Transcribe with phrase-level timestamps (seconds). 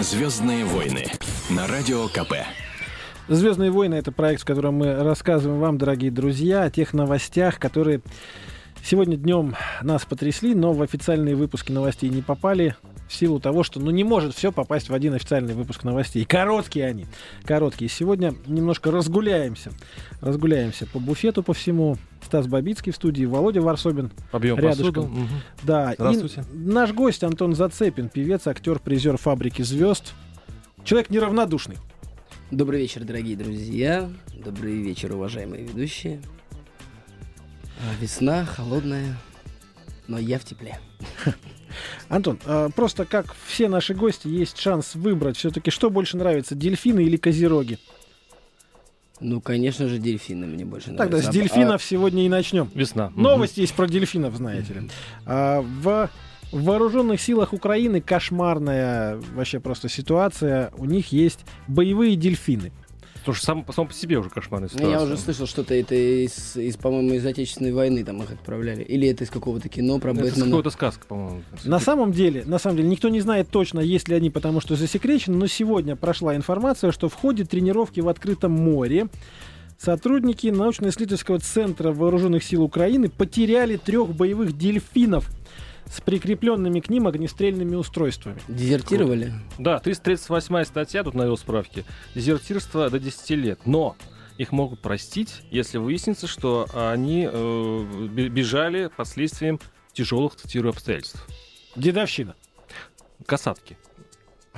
[0.00, 1.04] Звездные войны
[1.50, 2.32] на радио КП.
[3.28, 8.00] Звездные войны это проект, в котором мы рассказываем вам, дорогие друзья, о тех новостях, которые
[8.82, 12.76] сегодня днем нас потрясли, но в официальные выпуски новостей не попали
[13.10, 16.24] в силу того, что ну, не может все попасть в один официальный выпуск новостей.
[16.24, 17.06] Короткие они.
[17.42, 17.90] Короткие.
[17.90, 19.72] Сегодня немножко разгуляемся.
[20.20, 21.96] Разгуляемся по буфету по всему.
[22.24, 24.84] Стас Бабицкий в студии, Володя Варсобин Объем рядышком.
[24.94, 25.02] посуду.
[25.08, 25.28] Мгм.
[25.64, 26.44] Да, Здравствуйте.
[26.52, 30.12] и наш гость Антон Зацепин, певец, актер, призер «Фабрики звезд».
[30.84, 31.78] Человек неравнодушный.
[32.52, 34.08] Добрый вечер, дорогие друзья.
[34.44, 36.22] Добрый вечер, уважаемые ведущие.
[38.00, 39.16] Весна холодная,
[40.06, 40.78] но я в тепле.
[42.08, 47.00] Антон, а, просто как все наши гости, есть шанс выбрать все-таки, что больше нравится, дельфины
[47.04, 47.78] или козероги?
[49.20, 51.26] Ну, конечно же, дельфины мне больше Тогда нравятся.
[51.26, 52.70] с А- дельфинов сегодня и начнем.
[52.74, 53.12] Весна.
[53.14, 54.90] Новость есть про дельфинов, знаете ли.
[55.26, 56.08] А, в
[56.52, 60.72] вооруженных силах Украины кошмарная вообще просто ситуация.
[60.78, 62.72] У них есть боевые дельфины.
[63.24, 64.98] Слушай, сам, сам по себе уже кошмарная Ну, ситуация.
[64.98, 68.82] я уже слышал, что-то это из, из, по-моему, из Отечественной войны там их отправляли.
[68.82, 70.46] Или это из какого-то кино про Это Бэтмена.
[70.46, 71.42] какая-то сказка, по-моему.
[71.64, 74.74] На самом деле, на самом деле, никто не знает точно, есть ли они, потому что
[74.76, 79.08] засекречены, но сегодня прошла информация, что в ходе тренировки в открытом море
[79.78, 85.30] сотрудники научно-исследовательского центра вооруженных сил Украины потеряли трех боевых дельфинов
[85.90, 88.38] с прикрепленными к ним огнестрельными устройствами.
[88.48, 89.32] Дезертировали?
[89.58, 91.84] Да, 338 статья, тут навел справки.
[92.14, 93.60] Дезертирство до 10 лет.
[93.66, 93.96] Но
[94.38, 99.58] их могут простить, если выяснится, что они э, бе- бежали под следствием
[99.92, 101.26] тяжелых, цитирую, обстоятельств.
[101.76, 102.34] Дедовщина.
[103.26, 103.76] Касатки.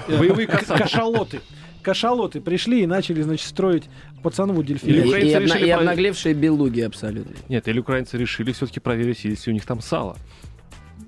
[0.09, 0.83] Э, Боевые касатки.
[0.83, 1.41] Кашалоты.
[1.83, 3.85] Кашалоты пришли и начали, значит, строить
[4.23, 5.05] пацанову И, дельфина.
[5.07, 7.35] украинцы и обна- решили и обнаглевшие белуги абсолютно.
[7.49, 10.17] Нет, или украинцы решили все-таки проверить, есть ли у них там сало.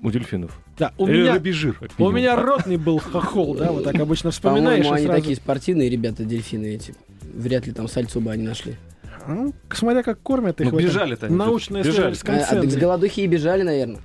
[0.01, 0.59] У дельфинов.
[0.77, 4.31] Да, у Или меня, рыбий жир, у меня ротный был хохол, да, вот так обычно
[4.31, 4.83] вспоминаешь.
[4.83, 6.93] По-моему, они сразу- такие спортивные ребята, дельфины эти.
[7.33, 8.75] Вряд ли там сальцу бы они нашли.
[9.27, 13.21] Ну, смотря как кормят их Ну, бежали-то они тут, научно-исследовательском А, а так с голодухи
[13.21, 14.01] и бежали, наверное.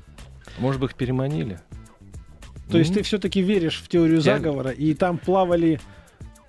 [0.59, 1.61] Может быть, их переманили?
[2.71, 5.81] То есть ты все-таки веришь в теорию Я- заговора, и там плавали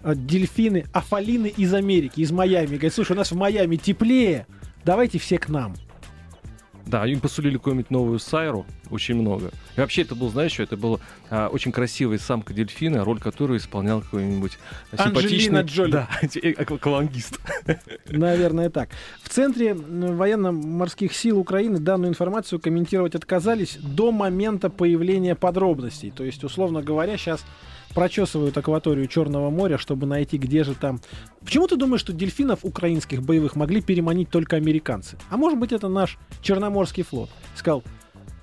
[0.04, 2.68] а, дельфины, афалины из Америки, из Майами.
[2.68, 4.48] Говорят, слушай, у нас в Майами теплее,
[4.84, 5.76] давайте все к нам.
[6.86, 9.52] Да, им посулили какую-нибудь новую сайру, очень много.
[9.76, 11.00] И вообще это был, знаешь что, это была
[11.30, 14.58] а, очень красивая самка дельфина, роль которой исполнял какой-нибудь
[14.98, 15.62] симпатичный...
[15.62, 15.92] Джоли.
[15.92, 16.10] Да,
[16.44, 17.40] э, аквалангист.
[18.10, 18.90] Наверное, так.
[19.24, 26.12] В Центре военно-морских сил Украины данную информацию комментировать отказались до момента появления подробностей.
[26.12, 27.46] То есть, условно говоря, сейчас
[27.94, 31.00] прочесывают акваторию Черного моря, чтобы найти, где же там...
[31.42, 35.18] Почему ты думаешь, что дельфинов украинских боевых могли переманить только американцы?
[35.30, 37.30] А может быть, это наш Черноморский флот.
[37.56, 37.84] Сказал,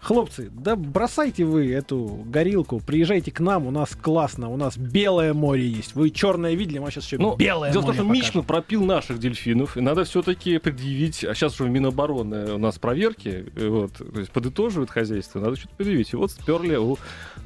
[0.00, 5.34] хлопцы, да бросайте вы эту горилку, приезжайте к нам, у нас классно, у нас белое
[5.34, 5.94] море есть.
[5.94, 8.26] Вы черное видели, мы сейчас еще Ну, белое дело в том, море что покажем».
[8.26, 13.46] Мичман пропил наших дельфинов, и надо все-таки предъявить, а сейчас уже Минобороны у нас проверки,
[13.54, 16.12] э, вот, то есть подытоживают хозяйство, надо что-то предъявить.
[16.12, 16.96] И вот сперли у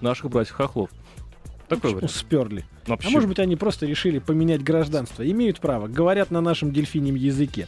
[0.00, 0.90] наших братьев Хохлов.
[1.68, 2.10] Такой Почему вариант.
[2.12, 2.64] сперли?
[2.86, 3.08] А Вообще.
[3.10, 5.28] может быть, они просто решили поменять гражданство.
[5.28, 5.86] Имеют право.
[5.88, 7.66] Говорят на нашем дельфинем языке.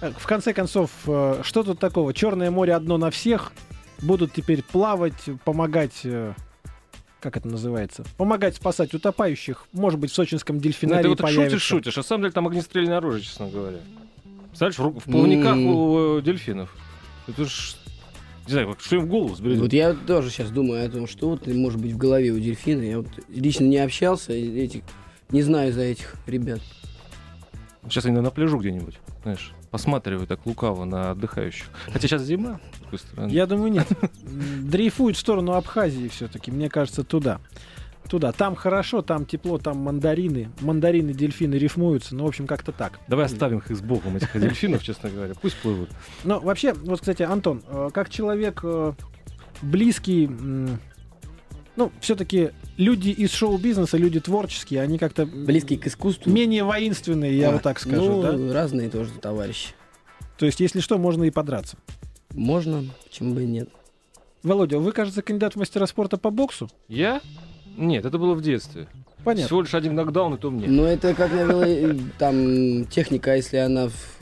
[0.00, 2.12] Э, В конце концов, э, что тут такого?
[2.12, 3.52] Черное море одно на всех.
[4.02, 5.14] Будут теперь плавать,
[5.44, 6.00] помогать...
[6.04, 6.34] э,
[7.20, 8.04] Как это называется?
[8.16, 9.66] Помогать спасать утопающих.
[9.72, 11.50] Может быть, в сочинском Ну, дельфинарии ты вот так появится.
[11.58, 13.78] шутишь, шутишь, а на самом деле там огнестрельное оружие, честно говоря.
[14.48, 15.66] Представляешь, в плавниках М.
[15.66, 16.74] у дельфинов.
[17.28, 17.76] Это ж,
[18.46, 19.60] не знаю, что им в голову взбредет.
[19.60, 22.82] Вот я тоже сейчас думаю о том, что вот может быть в голове у дельфина.
[22.82, 24.82] Я вот лично не общался, этих,
[25.30, 26.60] не знаю за этих ребят.
[27.84, 31.66] Сейчас они на пляжу где-нибудь, знаешь, посматривают так лукаво на отдыхающих.
[31.92, 33.30] Хотя сейчас зима, с другой стороны.
[33.30, 33.86] Я думаю, нет.
[34.62, 36.50] Дрейфует в сторону Абхазии все-таки.
[36.50, 37.40] Мне кажется, туда.
[38.08, 38.32] Туда.
[38.32, 40.50] Там хорошо, там тепло, там мандарины.
[40.60, 42.14] Мандарины, дельфины рифмуются.
[42.14, 43.00] Ну, в общем, как-то так.
[43.08, 45.34] Давай оставим их с богом, этих дельфинов, честно говоря.
[45.40, 45.90] Пусть плывут.
[46.24, 48.92] Но вообще, вот, кстати, Антон, э, как человек э,
[49.62, 50.28] близкий,
[51.76, 56.30] ну, все-таки люди из шоу-бизнеса, люди творческие, они как-то м, Близкий к искусству.
[56.30, 58.54] менее воинственные, я А, вот так скажу, ну, да?
[58.54, 59.70] разные тоже товарищи.
[60.38, 61.76] То есть, если что, можно и подраться.
[62.34, 63.68] Можно, почему бы и нет.
[64.42, 66.68] Володя, вы, кажется, кандидат в мастера спорта по боксу?
[66.88, 67.20] Я?
[67.76, 68.86] Нет, это было в детстве.
[69.24, 69.46] Понятно.
[69.46, 70.68] Всего лишь один нокдаун, и то мне.
[70.68, 74.18] Но это как, наверное, там техника, если она в-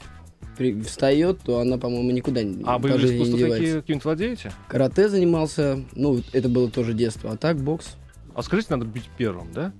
[0.56, 3.58] при- встает, то она, по-моему, никуда не А не искусства девается.
[3.58, 4.52] такие какие-нибудь владеете?
[4.68, 7.96] Карате занимался, ну, это было тоже детство, а так бокс,
[8.34, 9.72] А скажите, надо быть первым, да?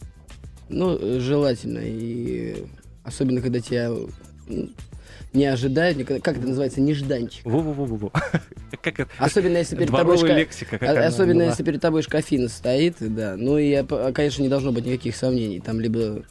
[0.69, 2.65] ну, э, желательно, и
[3.03, 3.91] особенно, когда тебя,
[5.35, 7.45] не ожидают, как это называется, нежданчик.
[7.45, 8.13] Во-во-во-во.
[9.19, 10.79] Особенно если перед тобой лексика.
[10.81, 13.35] а- Особенно если перед тобой шкафина стоит, да.
[13.37, 15.61] Ну и, а, конечно, не должно быть никаких сомнений.
[15.61, 16.23] Там либо...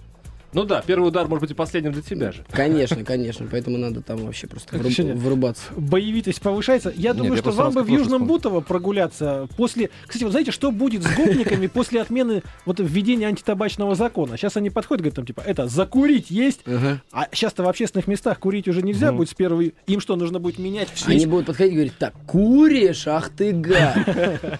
[0.53, 2.45] Ну да, первый удар может быть и последним для тебя же.
[2.51, 3.47] Конечно, конечно.
[3.49, 5.63] Поэтому надо там вообще просто вруб- Женя, врубаться.
[5.75, 6.91] Боевитость повышается.
[6.95, 9.89] Я Нет, думаю, я что вам бы в Южном Бутово прогуляться после...
[10.05, 14.37] Кстати, вот знаете, что будет с гопниками после отмены вот введения антитабачного закона?
[14.37, 17.01] Сейчас они подходят, говорят, там, типа, это, закурить есть, Ага.
[17.11, 19.17] а сейчас-то в общественных местах курить уже нельзя Мгм.
[19.17, 19.63] будет с первого...
[19.87, 21.11] Им что, нужно будет менять все?
[21.11, 23.97] Они будут подходить и говорить, так, куришь, ах ты гад.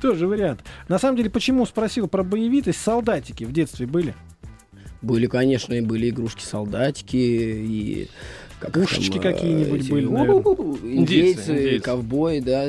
[0.00, 0.60] Тоже вариант.
[0.88, 2.80] На самом деле, почему спросил про боевитость?
[2.80, 4.14] Солдатики в детстве были?
[5.02, 8.08] Были, конечно, и были игрушки-солдатики, и...
[8.60, 11.84] Как Пушечки э, какие-нибудь эти, были, у-у-у, Индейцы, Индейцы, индейцы.
[11.84, 12.66] ковбои, да,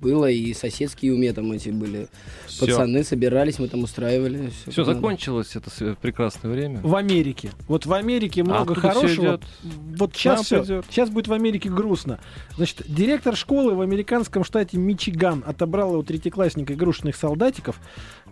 [0.00, 2.08] было, и соседские у меня там эти были.
[2.46, 2.66] Всё.
[2.66, 4.50] Пацаны собирались, мы там устраивали.
[4.66, 6.80] Все, закончилось это прекрасное время.
[6.82, 7.50] В Америке.
[7.68, 9.40] Вот в Америке много всё хорошего.
[9.96, 10.82] Вот сейчас все.
[10.90, 12.18] Сейчас будет в Америке грустно.
[12.56, 17.78] Значит, директор школы в американском штате Мичиган отобрал у третьеклассника игрушечных солдатиков,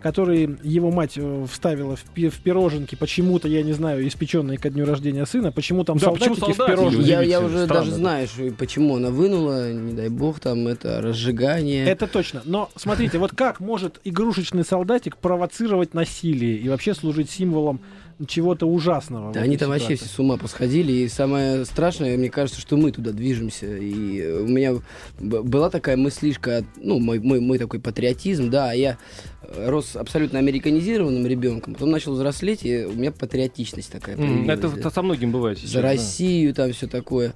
[0.01, 4.69] которые его мать э, вставила в, пи- в пироженки, почему-то, я не знаю, испеченные ко
[4.69, 5.51] дню рождения сына.
[5.51, 6.79] Почему там Да, почему солдатики в солдатики?
[6.79, 7.07] пирожных?
[7.07, 7.97] Я, я уже странно, даже да.
[7.97, 11.85] знаю, что- почему она вынула, не дай бог, там это разжигание.
[11.85, 12.41] Это точно.
[12.45, 17.81] Но смотрите, вот как может игрушечный солдатик провоцировать насилие и вообще служить символом
[18.27, 19.33] чего-то ужасного?
[19.33, 20.91] Да они там вообще все с ума посходили.
[20.91, 23.77] И самое страшное, мне кажется, что мы туда движемся.
[23.77, 24.75] И у меня
[25.19, 28.97] была такая мыслишка, ну, мой, мой, мой такой патриотизм, да, я
[29.41, 34.59] э, рос абсолютно американизированным ребенком, потом начал взрослеть, и у меня патриотичность такая появилась.
[34.59, 34.89] Это да.
[34.89, 35.71] со многим бывает сейчас.
[35.71, 35.89] за да.
[35.89, 37.33] Россию, там все такое.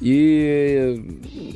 [0.00, 1.02] И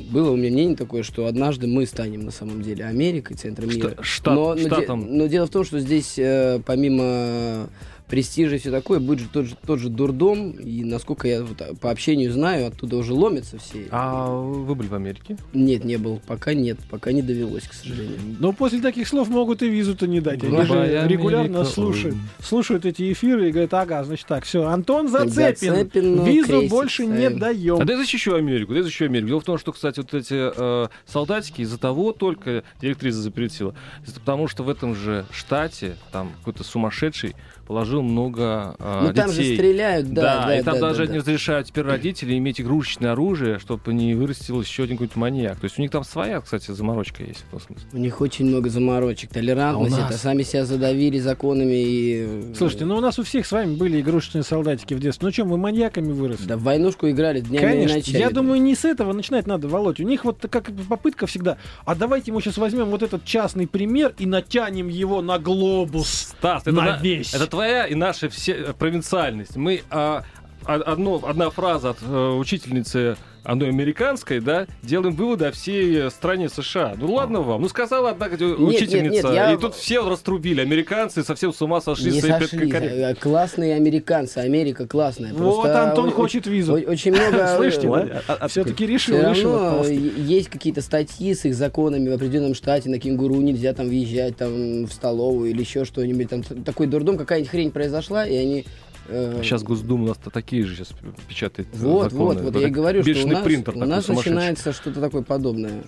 [0.09, 3.95] было у меня мнение такое, что однажды мы станем на самом деле Америкой, центром мира.
[4.01, 5.07] штат- но, но де- штатом.
[5.17, 7.69] но дело в том, что здесь э, помимо
[8.11, 11.79] престижа и все такое, будет же тот же, тот же дурдом, и насколько я вот,
[11.79, 13.87] по общению знаю, оттуда уже ломятся все.
[13.89, 15.37] А вы были в Америке?
[15.53, 18.17] Нет, не был, пока нет, пока не довелось, к сожалению.
[18.39, 20.43] Но после таких слов могут и визу-то не дать.
[20.43, 25.07] Они же регулярно Америка, слушают, слушают эти эфиры и говорят, ага, значит так, все, Антон
[25.07, 27.79] Зацепин, Зацепин, ну, визу крестик больше не даем.
[27.79, 29.29] А дай защищу Америку, дай защищу Америку.
[29.29, 33.73] Дело в том, что, кстати, вот эти э, солдатики из-за того только директриса запретила,
[34.05, 37.35] из-за потому что в этом же штате там какой-то сумасшедший
[37.71, 39.55] положил много э, Ну там же детей.
[39.55, 41.19] стреляют, да, да, и там да, даже да, не да.
[41.19, 45.59] разрешают теперь родители иметь игрушечное оружие, чтобы не вырастил еще один какой-то маньяк.
[45.59, 47.87] То есть у них там своя, кстати, заморочка есть в этом смысле.
[47.93, 50.09] У них очень много заморочек, толерантность, А нас?
[50.11, 52.53] это сами себя задавили законами и...
[52.55, 55.25] Слушайте, ну у нас у всех с вами были игрушечные солдатики в детстве.
[55.27, 56.45] Ну чем, вы маньяками выросли?
[56.47, 57.93] Да в войнушку играли днями Конечно.
[57.93, 58.17] и ночами.
[58.17, 59.99] Я думаю, не с этого начинать надо, Володь.
[59.99, 61.57] У них вот как попытка всегда.
[61.85, 66.07] А давайте мы сейчас возьмем вот этот частный пример и натянем его на глобус.
[66.37, 67.33] Стас, это, На на- весь.
[67.33, 69.57] это твоя и наша все э, провинциальность.
[69.57, 70.23] Мы а,
[70.63, 76.49] одно, одна фраза от э, учительницы одной американской, да, делаем выводы о всей э, стране
[76.49, 76.95] США.
[76.97, 77.61] Ну ладно вам.
[77.61, 80.61] Ну сказала одна э, учительница, нет, я- и тут все раструбили.
[80.61, 82.11] Американцы совсем с ума сошли.
[82.11, 82.71] Не с этой сошлись.
[82.71, 83.09] корректностью.
[83.11, 85.33] а, Классные американцы, Америка классная.
[85.33, 86.73] Вот Просто Антон о- хочет визу.
[86.73, 87.47] Очень много...
[87.57, 88.21] Слышите, э, да?
[88.27, 92.13] А- а- Все-таки решил, Все решил равно е- есть какие-то статьи с их законами в
[92.13, 96.29] определенном штате, на кенгуру нельзя там въезжать там в столовую или еще что-нибудь.
[96.29, 98.65] Там такой дурдом, какая-нибудь хрень произошла, и они...
[99.11, 100.89] э, Сейчас Госдума у нас такие же сейчас
[101.27, 101.67] печатает.
[101.73, 102.23] Вот, законы.
[102.25, 105.21] вот, вот Это я и говорю, что у нас, принтер у нас начинается что-то такое
[105.21, 105.83] подобное.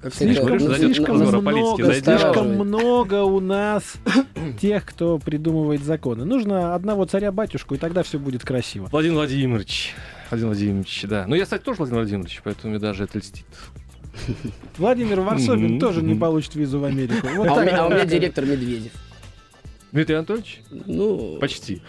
[0.00, 2.04] Как Слишком, зайдет слишком много, зайдет.
[2.04, 3.94] слишком много у нас
[4.60, 6.24] тех, кто придумывает законы.
[6.24, 8.88] Нужно одного царя-батюшку, и тогда все будет красиво.
[8.92, 9.94] Владимир Владимирович.
[10.30, 11.24] Владимир Владимирович, да.
[11.26, 13.44] Ну, я, кстати, тоже Владимир Владимирович, поэтому мне даже это льстит.
[14.76, 17.26] Владимир Варсобин тоже не получит визу в Америку.
[17.36, 18.92] Вот А у, так меня, а у меня директор Медведев.
[19.92, 20.60] Дмитрий Анатольевич?
[20.70, 21.82] Ну, Почти.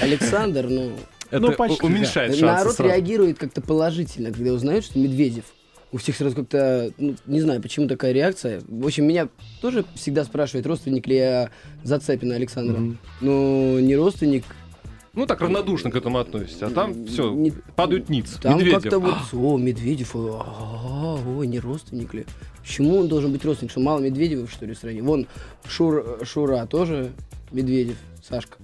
[0.00, 0.92] Александр, ну...
[1.30, 2.90] Это Ну, почти, уменьшает шансы Народ сразу.
[2.90, 5.44] реагирует как-то положительно, когда узнают, что Медведев.
[5.90, 8.60] У всех сразу как-то, ну, не знаю, почему такая реакция.
[8.68, 9.28] В общем, меня
[9.60, 11.50] тоже всегда спрашивают, родственник ли я
[11.82, 12.78] Зацепина Александра.
[12.78, 12.98] Мгм.
[13.20, 14.44] Ну, не родственник.
[15.14, 16.66] Ну, так равнодушно к этому относится.
[16.66, 18.38] А там все, Не- падают ниц.
[18.42, 18.82] Там Медведев.
[18.82, 22.26] как-то вот, о, Медведев, о, а, ой, не родственник ли?
[22.60, 23.70] Почему он должен быть родственник?
[23.70, 25.02] Что мало Медведевых, что ли, в стране?
[25.02, 25.26] Вон,
[25.68, 27.12] Шур, Шура тоже
[27.52, 27.96] Медведев,
[28.28, 28.56] Сашка.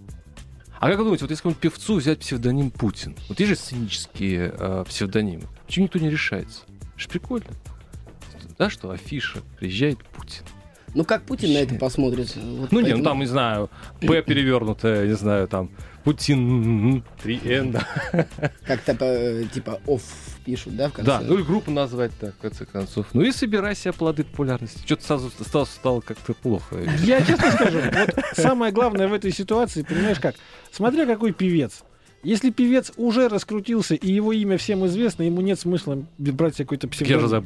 [0.80, 3.14] А как вы думаете, вот если какому-нибудь певцу взять псевдоним Путин?
[3.28, 5.45] Вот есть же сценические э, псевдонимы.
[5.66, 6.62] Почему никто не решается?
[6.95, 7.47] Это ж прикольно.
[8.59, 10.42] Да, что афиша, приезжает Путин.
[10.95, 12.35] Ну, как Путин на это посмотрит?
[12.35, 15.71] Вот Ну, не, ну поэтому- там, не знаю, П перевернутое, не знаю, там,
[16.04, 18.26] Путин, 3Н, да.
[18.66, 20.02] Как-то, э, типа, офф
[20.45, 21.11] пишут, да, в конце?
[21.11, 23.07] Да, ну и группу назвать так, в конце концов.
[23.12, 24.80] Ну и собирай себе плоды популярности.
[24.85, 26.76] Что-то сразу стало, стало как-то плохо.
[27.02, 30.37] Я честно скажу, вот самое главное в этой ситуации, понимаешь как,
[30.73, 31.83] смотря какой певец.
[32.23, 37.43] Если певец уже раскрутился и его имя всем известно, ему нет смысла брать какой-то псевдоним.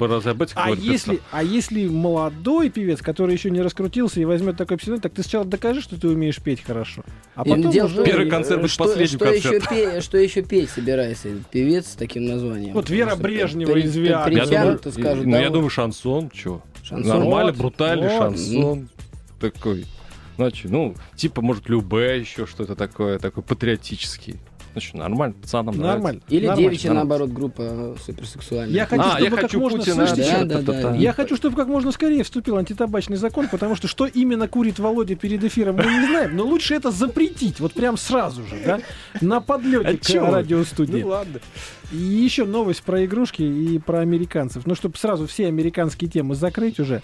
[0.57, 5.13] А если, а если молодой певец, который еще не раскрутился и возьмет такой псевдоним, так
[5.13, 7.05] ты сначала докажи, что ты умеешь петь хорошо.
[7.37, 8.05] А потом дело уже...
[8.05, 9.77] Первый э, концерт будет что, последним что еще, концертом.
[9.77, 12.75] пе- что еще петь собирается певец с таким названием?
[12.75, 14.35] Вот Вера Брежнева при- из Виагры.
[14.35, 15.53] Я думаю, скажут, ну, да, я вот.
[15.55, 16.63] думаю, шансон, что?
[16.83, 17.09] Шансон.
[17.09, 18.19] Нормально, Вот, брутальный вот.
[18.19, 18.89] шансон.
[19.39, 19.87] Такой.
[20.37, 24.41] Значит, ну, типа, может, любэ еще что-то такое, такой патриотический.
[24.75, 25.95] Значит, нормально, пацанам нравится.
[25.95, 26.21] Нормально.
[26.29, 26.69] Или нормально.
[26.71, 28.75] девичья, наоборот, группа суперсексуальная.
[28.75, 29.95] Я хочу, А, чтобы я как хочу можно Путина.
[30.09, 30.91] слышите, Да, что- да, та-та-та.
[30.91, 30.97] да.
[30.97, 35.15] Я хочу, чтобы как можно скорее вступил антитабачный закон, потому что что именно курит Володя
[35.15, 36.37] перед эфиром, мы не знаем.
[36.37, 38.81] Но лучше это запретить, вот прям сразу же, да,
[39.21, 41.03] на подлете к радиостудии.
[41.03, 41.39] Ну ладно.
[41.93, 44.67] И еще новость про игрушки и про американцев.
[44.67, 47.03] Ну, чтобы сразу все американские темы закрыть уже.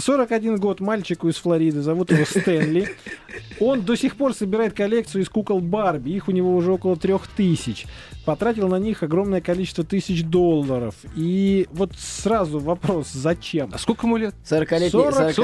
[0.00, 2.88] 41 год мальчику из Флориды, зовут его Стэнли.
[3.60, 6.10] Он до сих пор собирает коллекцию из кукол Барби.
[6.10, 7.86] Их у него уже около трех тысяч.
[8.24, 10.94] Потратил на них огромное количество тысяч долларов.
[11.14, 13.70] И вот сразу вопрос, зачем?
[13.72, 14.34] А сколько ему лет?
[14.48, 14.90] 40-летний...
[14.90, 15.34] 41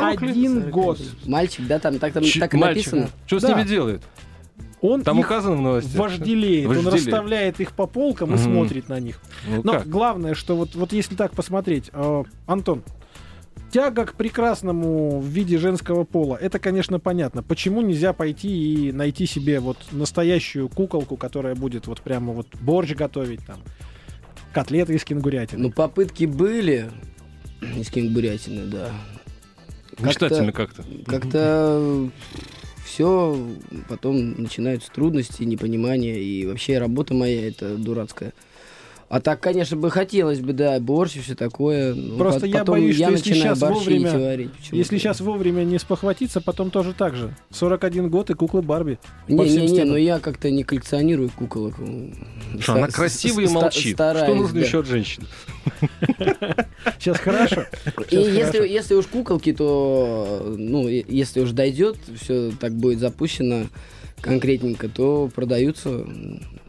[0.63, 1.01] 40 год.
[1.27, 2.93] Мальчик, да, там так, там, Ч- так и мальчик.
[2.93, 3.11] написано.
[3.27, 3.55] Что с Да.
[3.55, 4.03] ними делает?
[4.81, 5.95] Он Там указано в новости.
[5.95, 6.67] вожделеет.
[6.67, 7.05] Он Вожделеет.
[7.07, 8.45] расставляет их по полкам и Мгм.
[8.45, 9.21] смотрит на них.
[9.47, 9.87] Ну, Но как?
[9.89, 12.83] главное, что вот, вот если так посмотреть, э, Антон,
[13.73, 17.43] тяга к прекрасному в виде женского пола, это, конечно, понятно.
[17.43, 22.95] Почему нельзя пойти и найти себе вот настоящую куколку, которая будет вот прямо вот борщ
[22.95, 23.61] готовить там,
[24.53, 25.63] котлеты из кенгурятины.
[25.63, 26.91] Ну, попытки были
[27.77, 28.91] из кенгурятины, да.
[29.99, 30.85] Мечтательно как-то.
[31.07, 32.11] Как-то
[32.85, 33.39] все,
[33.89, 38.33] потом начинаются трудности, непонимание, и вообще работа моя это дурацкая.
[39.11, 41.95] А так, конечно, бы хотелось бы, да, борщ и все такое.
[41.95, 44.51] ну, Просто пот- я потом боюсь, что если борщи вовремя- варить.
[44.71, 47.35] Если сейчас вовремя не спохватиться, потом тоже так же.
[47.51, 49.01] 41 год и куклы Барби.
[49.27, 51.75] Не-не-не, но я как-то не коллекционирую куколок.
[52.61, 53.83] Что, она красивая и молчит.
[53.83, 54.67] Что стараюсь, нужно да.
[54.67, 55.27] еще от женщин?
[57.01, 57.65] Сейчас хорошо.
[58.13, 63.67] И если, если уж куколки, то, ну, если уж дойдет, все так будет запущено
[64.21, 66.07] конкретненько, то продаются.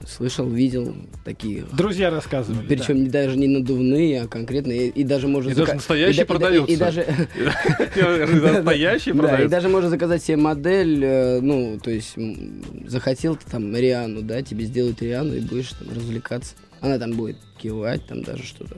[0.08, 1.63] Слышал, видел такие.
[1.74, 2.62] Друзья рассказывали.
[2.62, 2.67] да.
[2.75, 4.88] Причем даже не надувные, а конкретные.
[4.88, 6.74] И, и даже можно И даже зака- настоящие и да- и да- продаются.
[6.74, 7.05] И, даже,
[8.53, 12.15] Настоящие да, и даже можно заказать себе модель, э, ну, то есть
[12.88, 16.55] захотел ты там Риану, да, тебе сделают Риану и будешь там развлекаться.
[16.79, 18.77] Она там будет кивать, там даже что-то.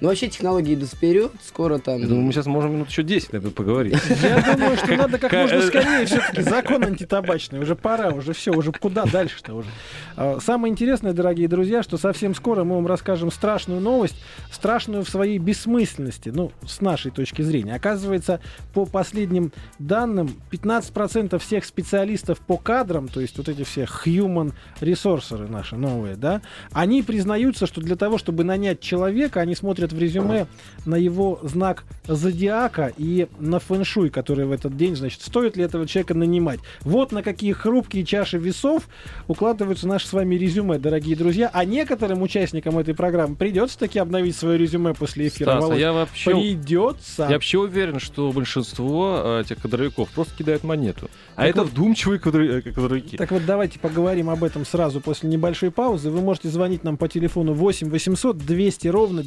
[0.00, 2.00] Ну, вообще технологии идут вперед, скоро там...
[2.00, 3.98] Я думаю, мы сейчас можем минут еще 10 наверное, поговорить.
[4.22, 7.60] Я думаю, что надо как Ка- можно скорее все-таки закон антитабачный.
[7.60, 9.68] Уже пора, уже все, уже куда дальше-то уже.
[10.16, 14.16] А, Самое интересное, дорогие друзья, что совсем скоро мы вам расскажем страшную новость,
[14.50, 17.74] страшную в своей бессмысленности, ну, с нашей точки зрения.
[17.74, 18.40] Оказывается,
[18.72, 25.48] по последним данным, 15% всех специалистов по кадрам, то есть вот эти все human ресурсеры
[25.48, 30.46] наши новые, да, они признаются, что для того, чтобы нанять человека, они смотрят в резюме
[30.86, 35.86] на его знак зодиака и на фэншуй, который в этот день, значит, стоит ли этого
[35.86, 36.60] человека нанимать.
[36.82, 38.88] Вот на какие хрупкие чаши весов
[39.28, 41.50] укладываются наши с вами резюме, дорогие друзья.
[41.52, 45.50] А некоторым участникам этой программы придется таки обновить свое резюме после эфира.
[45.50, 45.78] Стас, а Володь.
[45.80, 47.22] я вообще, Придется.
[47.24, 51.10] я вообще уверен, что большинство э, этих кадровиков просто кидают монету.
[51.36, 53.16] А Так это вот- вдумчивые э, кадровики.
[53.16, 56.10] Так вот, давайте поговорим об этом сразу после небольшой паузы.
[56.10, 59.22] Вы можете звонить нам по телефону 8 800 200 ровно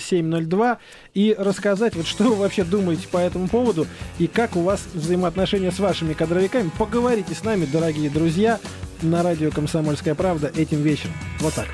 [0.00, 0.78] 9702
[1.14, 3.86] и рассказать, вот что вы вообще думаете по этому поводу
[4.18, 6.70] и как у вас взаимоотношения с вашими кадровиками.
[6.78, 8.58] Поговорите с нами, дорогие друзья,
[9.02, 11.14] на радио «Комсомольская правда» этим вечером.
[11.40, 11.68] Вот так.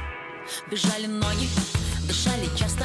[0.70, 1.48] Бежали ноги,
[2.06, 2.84] дышали часто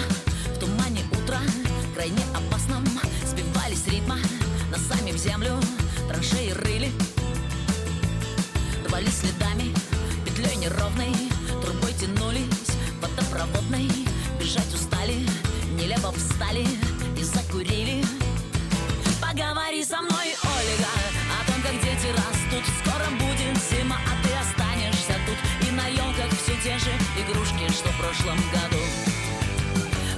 [28.12, 28.84] прошлом году.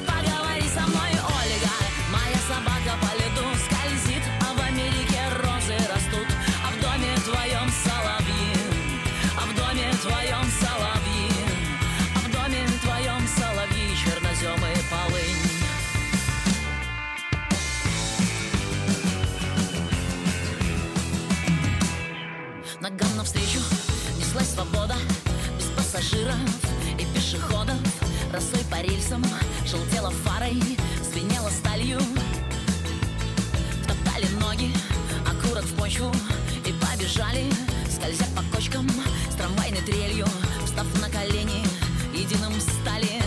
[0.08, 1.74] Поговори со мной, Ольга,
[2.12, 6.28] моя собака по льду скользит, а в Америке розы растут.
[6.66, 8.58] А в доме твоем соловьи,
[9.38, 11.30] а в доме твоем соловьи,
[12.16, 15.44] а в доме твоем соловьи черноземы полынь.
[22.82, 23.60] Ногам навстречу
[24.18, 24.96] неслась свобода
[25.58, 26.36] Без пассажиров
[26.70, 26.73] и
[27.24, 27.78] пешеходов
[28.34, 29.24] Росой по рельсам
[29.66, 30.62] желтела фарой
[31.02, 32.00] Звенела сталью.
[33.88, 34.72] Топтали ноги
[35.26, 36.12] окурок в почву
[36.66, 37.46] И побежали,
[37.90, 38.90] скользя по кочкам
[39.32, 40.26] С трамвайной трелью,
[40.66, 41.64] встав на колени
[42.14, 43.22] Единым стали.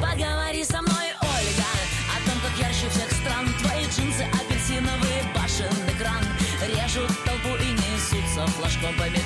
[0.00, 1.68] Поговори со мной, Ольга
[2.14, 3.48] О том, как ярче всех стран.
[3.60, 6.24] Твои джинсы, апельсиновые, башенный кран.
[6.62, 9.21] Режут толпу и несутся флажком победы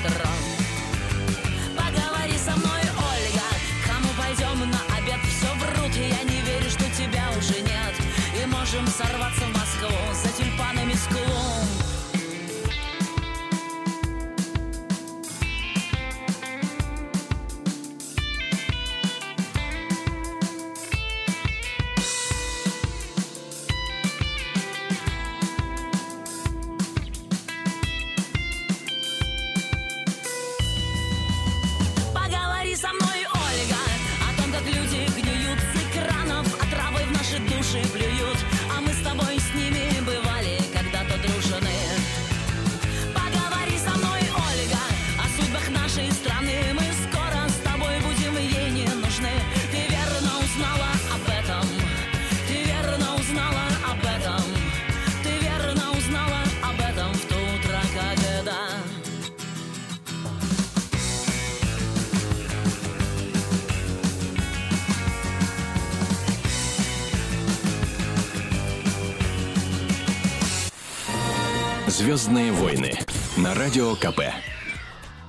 [71.96, 72.92] Звездные войны
[73.38, 74.20] на радио КП.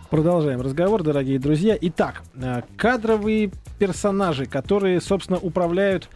[0.10, 1.78] Продолжаем разговор, дорогие друзья.
[1.80, 6.10] Итак, э, кадровые персонажи, которые, собственно, управляют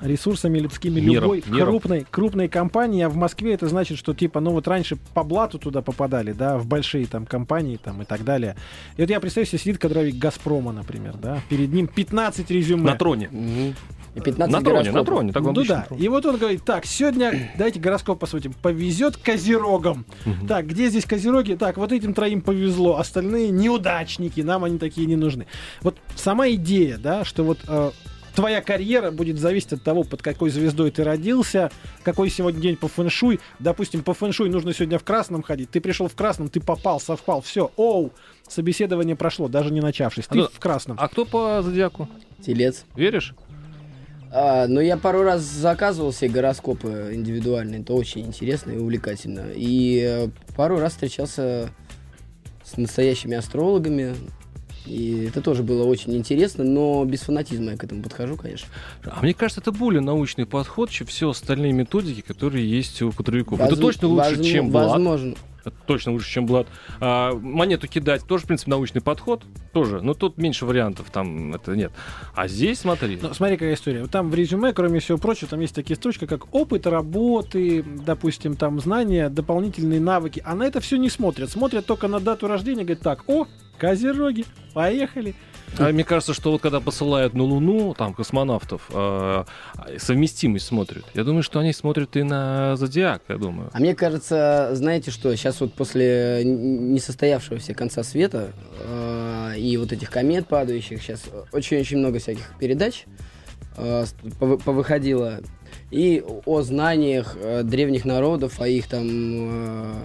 [0.00, 1.68] ресурсами людскими Миром, любой миром.
[1.68, 5.58] крупной, крупной компании, а в Москве это значит, что типа, ну вот раньше по блату
[5.58, 8.56] туда попадали, да, в большие там компании там и так далее.
[8.96, 12.82] И вот я представляю себе, сидит кадровик Газпрома, например, да, перед ним 15 резюме.
[12.90, 13.30] На троне.
[14.18, 15.32] И 15 На троне, на троне.
[15.32, 15.82] Так Ну да.
[15.82, 15.98] трон.
[15.98, 18.54] И вот он говорит, так, сегодня дайте гороскоп посмотрим.
[18.60, 20.04] Повезет козерогам.
[20.46, 21.54] Так, где здесь козероги?
[21.54, 25.46] Так, вот этим троим повезло, остальные неудачники, нам они такие не нужны.
[25.82, 27.90] Вот сама идея, да, что вот э,
[28.34, 31.70] твоя карьера будет зависеть от того, под какой звездой ты родился,
[32.04, 33.40] какой сегодня день по фэншуй.
[33.58, 35.70] Допустим, по фэншуй нужно сегодня в красном ходить.
[35.70, 38.12] Ты пришел в красном, ты попал, совпал, все, оу,
[38.46, 40.26] собеседование прошло, даже не начавшись.
[40.26, 40.96] Ты А в красном.
[41.00, 42.08] А кто по зодиаку?
[42.44, 42.84] Телец.
[42.94, 43.34] Веришь?
[44.30, 47.80] А, ну, я пару раз заказывал себе гороскопы индивидуальные.
[47.80, 49.46] Это очень интересно и увлекательно.
[49.54, 51.70] И э, пару раз встречался
[52.64, 54.14] с настоящими астрологами.
[54.84, 58.68] И это тоже было очень интересно, но без фанатизма я к этому подхожу, конечно.
[59.04, 63.60] А мне кажется, это более научный подход, чем все остальные методики, которые есть у кадровиков.
[63.60, 64.90] это Воз- точно лучше, возможно- чем Блад.
[64.92, 65.34] Возможно.
[65.64, 66.66] Это точно лучше, чем Блад.
[67.00, 69.44] А, монету кидать тоже, в принципе, научный подход.
[69.72, 70.00] Тоже.
[70.00, 71.92] Но тут меньше вариантов, там это нет.
[72.34, 73.18] А здесь, смотри.
[73.20, 74.06] Ну, смотри, какая история.
[74.06, 78.80] Там в резюме, кроме всего прочего, там есть такие строчки, как опыт работы, допустим, там
[78.80, 80.42] знания, дополнительные навыки.
[80.44, 81.50] А на это все не смотрят.
[81.50, 83.46] Смотрят только на дату рождения, говорят, так, о,
[83.78, 84.44] козероги,
[84.74, 85.34] поехали.
[85.78, 89.44] А мне кажется, что вот когда посылают на Луну, там, космонавтов, э,
[89.98, 91.04] совместимость смотрят.
[91.14, 93.70] Я думаю, что они смотрят и на Зодиак, я думаю.
[93.72, 100.10] А мне кажется, знаете что, сейчас вот после несостоявшегося конца света э, и вот этих
[100.10, 103.04] комет падающих, сейчас очень-очень много всяких передач
[103.76, 104.04] э,
[104.38, 105.40] повыходило
[105.90, 109.06] и о знаниях э, древних народов, о их там...
[109.06, 110.04] э,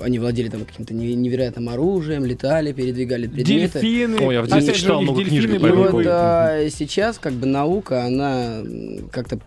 [0.00, 3.80] они владели там каким-то не- невероятным оружием, летали, передвигали предметы.
[3.80, 4.18] Дельфины.
[4.20, 7.46] Ой, я в Опять детстве читал много книжек И этому вот а, сейчас как бы
[7.46, 8.62] наука, она
[9.10, 9.38] как-то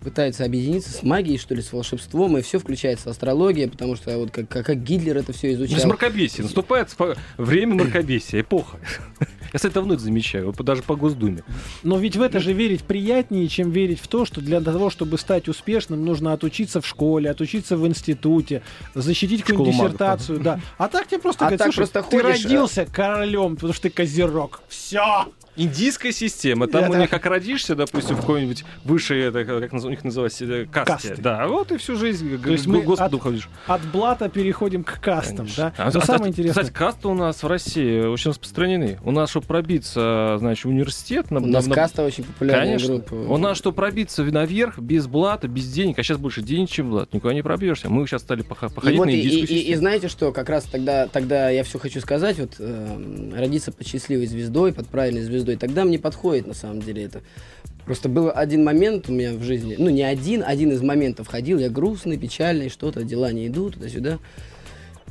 [0.00, 4.30] пытается объединиться с магией, что ли, с волшебством, и все включается астрология, потому что вот
[4.30, 5.88] как, как, как Гитлер это все Без изучал.
[5.88, 6.44] мракобесия.
[6.44, 6.94] Наступает
[7.36, 8.78] время мракобесия, эпоха.
[9.20, 11.42] Я, кстати, давно это замечаю, вот даже по Госдуме.
[11.82, 15.16] Но ведь в это же верить приятнее, чем верить в то, что для того, чтобы
[15.16, 18.62] стать успешным, нужно отучиться в школе, отучиться в институте,
[18.94, 20.40] защитить какую-нибудь диссертацию.
[20.40, 20.60] Да.
[20.76, 23.72] А так тебе просто А говорят, так слушай, просто ты ходишь, а родился королем, потому
[23.72, 24.60] что ты козерог.
[24.68, 25.26] Все.
[25.58, 26.66] Индийская система.
[26.68, 30.44] Там Это- у них как родишься, допустим, в какой-нибудь высшей, это, как у них называется,
[30.44, 31.08] э, касте.
[31.08, 31.22] Касты.
[31.22, 33.48] Да, вот и всю жизнь То есть к мы Господу от- ходишь.
[33.66, 35.72] От блата переходим к кастам, Конечно.
[35.76, 35.82] да?
[35.84, 36.62] А, Но а, самое кстати, интересное...
[36.64, 38.98] Кстати, касты у нас в России очень распространены.
[39.04, 41.30] У нас, чтобы пробиться, значит, университет...
[41.30, 42.88] На, У нас на- на- каста очень популярная Конечно.
[42.94, 43.14] группа.
[43.14, 47.12] У нас, чтобы пробиться наверх, без блата, без денег, а сейчас больше денег, чем блат,
[47.12, 47.88] никуда не пробьешься.
[47.90, 50.32] Мы сейчас стали пох- И, походить вот на и, индийскую и- и- и знаете что,
[50.32, 54.86] как раз тогда, тогда я все хочу сказать, вот э, родиться под счастливой звездой, под
[54.88, 57.22] правильной звездой, тогда мне подходит на самом деле это.
[57.84, 61.58] Просто был один момент у меня в жизни, ну не один, один из моментов ходил,
[61.58, 64.18] я грустный, печальный, что-то, дела не идут, туда-сюда.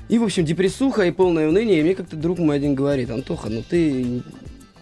[0.10, 3.50] И, в общем, депрессуха и полное уныние, и мне как-то друг мой один говорит, Антоха,
[3.50, 4.22] ну ты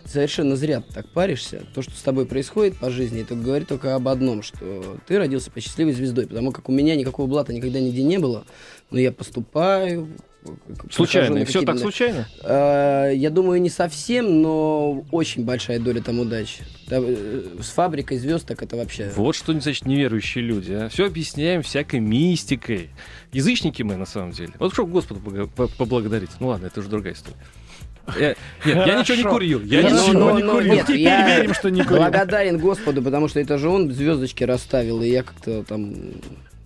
[0.06, 1.64] совершенно зря так паришься.
[1.74, 5.50] То, что с тобой происходит по жизни, это говорит только об одном, что ты родился
[5.50, 8.46] по счастливой звездой, потому как у меня никакого блата никогда нигде не было,
[8.92, 10.08] но я поступаю,
[10.92, 11.40] Случайно.
[11.40, 12.28] И все так случайно?
[12.44, 16.64] Э, Я думаю, не совсем, но очень большая доля там удачи.
[16.90, 19.12] Э, С фабрикой звезд так это вообще...
[19.16, 20.74] Вот что значит неверующие люди.
[20.74, 20.90] А?
[20.90, 22.90] Все объясняем всякой мистикой.
[23.32, 24.54] Язычники мы, на самом деле.
[24.60, 25.20] Вот что Господу
[25.78, 26.30] поблагодарить.
[26.40, 27.38] Ну ладно, это уже другая история.
[28.20, 29.62] Я- нет, я ничего не курил.
[29.64, 30.74] Я Хорошо, ничего но- не но курил.
[30.76, 31.98] нет, теперь верим, что не курил.
[32.04, 35.92] благодарен Господу, потому что это же он звездочки расставил, и я как-то там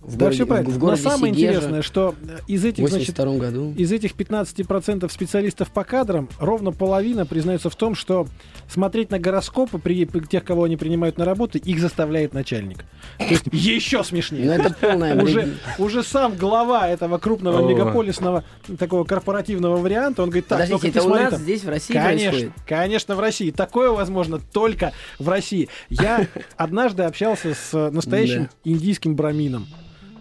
[0.02, 0.70] в Да, городе, все правильно.
[0.70, 3.74] в Но городе самое Сегежа интересное, что э, из этих, значит, 82 году.
[3.76, 8.26] из этих 15% специалистов по кадрам ровно половина признается в том, что
[8.68, 12.78] смотреть на гороскопы при тех, кого они принимают на работу, их заставляет начальник.
[13.18, 14.46] То есть еще Ну смешнее.
[14.54, 17.70] это полная Уже, уже сам глава этого крупного О.
[17.70, 18.44] мегаполисного
[18.78, 21.42] такого корпоративного варианта, он говорит, так, Подождите, это у смотри нас там».
[21.42, 22.52] здесь в России Конечно, происходит?
[22.66, 23.50] конечно, в России.
[23.50, 25.68] Такое возможно только в России.
[25.90, 29.66] Я однажды общался с настоящим индийским брамином,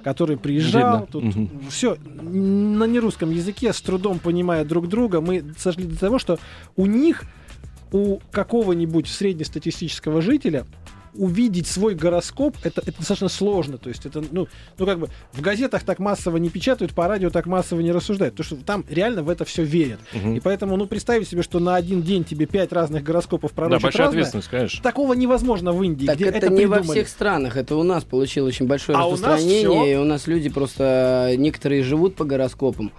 [0.04, 1.08] который приезжал, Видно.
[1.12, 1.50] тут Мгм.
[1.70, 6.40] все на нерусском языке, с трудом понимая друг друга, мы сошли до того, что
[6.76, 7.24] у них,
[7.92, 10.66] у какого-нибудь среднестатистического жителя,
[11.20, 13.78] увидеть свой гороскоп, это, это достаточно сложно.
[13.78, 17.30] То есть это, ну, ну, как бы в газетах так массово не печатают, по радио
[17.30, 18.36] так массово не рассуждают.
[18.36, 20.00] Потому что там реально в это все верят.
[20.14, 20.36] Мгм.
[20.36, 23.84] И поэтому, ну, представить себе, что на один день тебе пять разных гороскопов Да, пророчат
[23.84, 24.82] большая разное, ответственность, конечно.
[24.82, 26.98] Такого невозможно в Индии, Так где это, это, не во придумали.
[27.00, 30.26] всех странах, это у нас получило очень большое А у нас распространение, и у нас
[30.28, 32.92] люди просто, некоторые живут по гороскопам.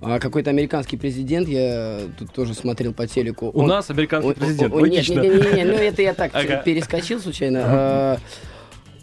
[0.00, 3.46] А какой-то американский президент, я тут тоже смотрел по телеку.
[3.54, 4.74] У он- нас американский он- президент.
[4.74, 6.56] он- он- Нет, нет, нет, нет, ну это я так Ага.
[6.64, 7.60] перескочил случайно.
[7.64, 8.18] А,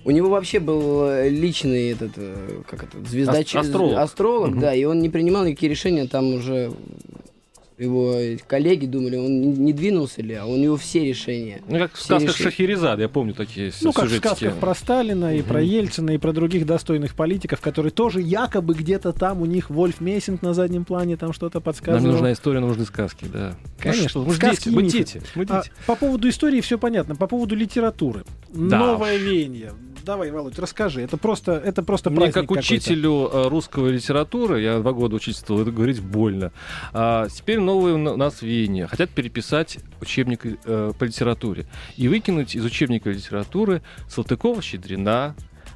[0.04, 4.00] У него вообще был э, личный этот, э, как это, звезда, Ас- астролог.
[4.00, 4.60] астролог, Мгм.
[4.60, 6.72] да, и он не принимал никакие решения, там уже
[7.82, 8.16] его
[8.48, 11.62] коллеги думали, он не- двинулся ли, а у него все решения.
[11.68, 12.44] Ну, как в сказках решили.
[12.50, 15.70] Шахерезада, я помню такие Ну, как в сказках про Сталина и про Мгм.
[15.70, 20.42] Ельцина и про других достойных политиков, которые тоже якобы где-то там у них Вольф Мессинг
[20.42, 22.06] на заднем плане там что-то Нам подсказывал.
[22.06, 23.56] не нужна история, нам нужны сказки, да.
[23.80, 25.72] Конечно, Ну что, мы сказки дети, мы дети, мы А, дети.
[25.88, 27.16] по поводу истории все понятно.
[27.16, 28.24] По поводу литературы.
[28.54, 29.22] Да Новое уж.
[29.22, 29.72] веяние.
[30.04, 31.02] Давай, Володь, расскажи.
[31.02, 35.72] Это просто, это просто Мне как учителю э, русского литературы, я два года учительствовал, это
[35.72, 36.52] говорить больно.
[36.94, 38.88] А теперь новые у нас веяния.
[38.88, 41.66] Хотят переписать учебник э, по литературе
[41.98, 45.36] и выкинуть из учебника литературы Салтыкова-Щедрина,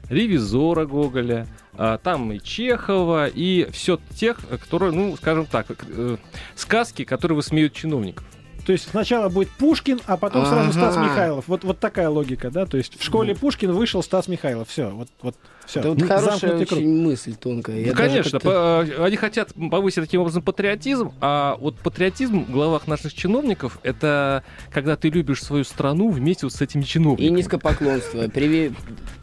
[0.10, 6.18] Ревизора Гоголя, а, там и Чехова, и все тех, э, которые, ну, скажем так, э,
[6.56, 8.26] сказки, которые высмеют чиновников.
[8.66, 10.92] То есть сначала будет Пушкин, а потом сразу Ага.
[10.92, 11.48] Стас Михайлов.
[11.48, 12.66] Вот, вот такая логика, да?
[12.66, 14.70] То есть в школе Пушкин вышел Стас Михайлов.
[14.70, 15.36] Все, вот, вот,
[15.68, 15.80] все.
[15.80, 17.80] Это вот хорошая очень мысль тонкая.
[17.80, 22.52] Я Ну, конечно, по- э, они хотят повысить таким образом патриотизм, а вот патриотизм в
[22.52, 27.38] головах наших чиновников это когда ты любишь свою страну вместе вот с этими И чиновниками.
[27.38, 28.24] низкопоклонство.
[28.28, 28.74] Приви-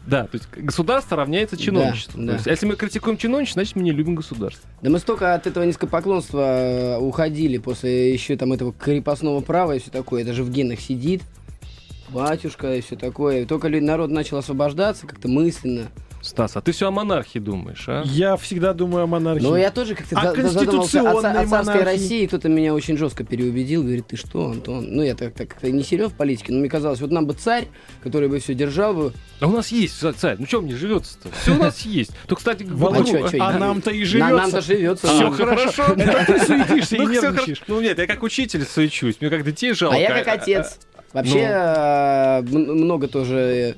[0.05, 2.19] Да, то есть государство равняется чиновничеству.
[2.21, 2.51] Да, То есть, да.
[2.51, 4.69] если мы критикуем чиновничество, значит мы не любим государство.
[4.81, 9.79] Да мы столько от этого низкопоклонства э, уходили после еще там этого крепостного права и
[9.79, 10.23] все такое.
[10.23, 11.21] Это же в генах сидит.
[12.09, 13.45] Батюшка и все такое.
[13.45, 15.87] Только народ начал освобождаться как-то мысленно.
[16.23, 18.01] Стас, а ты все о монархии думаешь, а?
[18.05, 19.43] Я всегда думаю о монархии.
[19.43, 21.83] Но я тоже как-то А за- задумался о, ца- о царской?
[21.83, 22.25] России.
[22.27, 23.83] Кто-то меня очень жестко переубедил.
[23.83, 24.87] Говорит, ты что, Антон?
[24.89, 27.33] Ну, я так, так как-то не силен в политике, но мне казалось, вот нам бы
[27.33, 27.67] царь,
[28.01, 29.13] который бы все держал бы.
[29.41, 31.27] А у нас есть ца- царь, ну что мне живется-то?
[31.41, 32.11] Все у нас есть.
[32.27, 34.33] То, кстати, чё, а я- нам-то и живется.
[34.37, 35.07] Нам-то живется.
[35.07, 35.83] Все А, хорошо.
[35.93, 37.35] Ты суетишься и Ну, нервничаешь.
[37.59, 37.63] хорошо.
[37.67, 39.97] Ну нет, я как учитель суечусь, мне как детей жалко.
[39.97, 40.79] А я как отец.
[41.11, 43.73] Вообще э, м- много тоже э,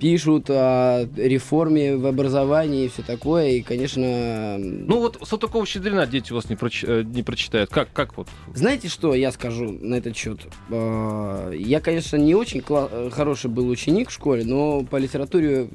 [0.00, 3.48] пишут о реформе в образовании и все такое.
[3.50, 7.70] И, конечно, Ну вот Салтыкова-Щедрина дети у вас не, проч- э, не прочитают.
[7.70, 8.28] Как, как вот?
[8.54, 10.40] знаете, что я скажу на этот счет?
[10.70, 15.68] Э, Я, конечно, не очень кла- хороший был ученик в школе, но по литературе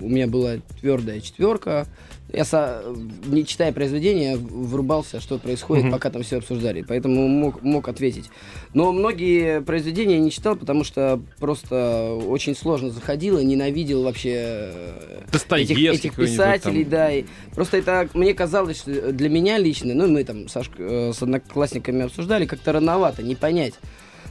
[0.00, 1.86] у меня была твердая четверка.
[2.30, 2.82] Я, со-
[3.26, 5.92] не читая произведения, врубался, что происходит, Мгм.
[5.94, 6.82] пока там все обсуждали.
[6.86, 8.28] Поэтому мог, мог ответить.
[8.74, 15.20] Но многие произведения я не читал, потому что просто очень сложно заходило, ненавидел вообще э,
[15.62, 16.90] этих, этих писателей, там.
[16.90, 17.12] да.
[17.12, 20.74] И просто это мне казалось, что для меня лично, ну мы там со шк-
[21.10, 23.72] э, с одноклассниками обсуждали, как-то рановато, не понять.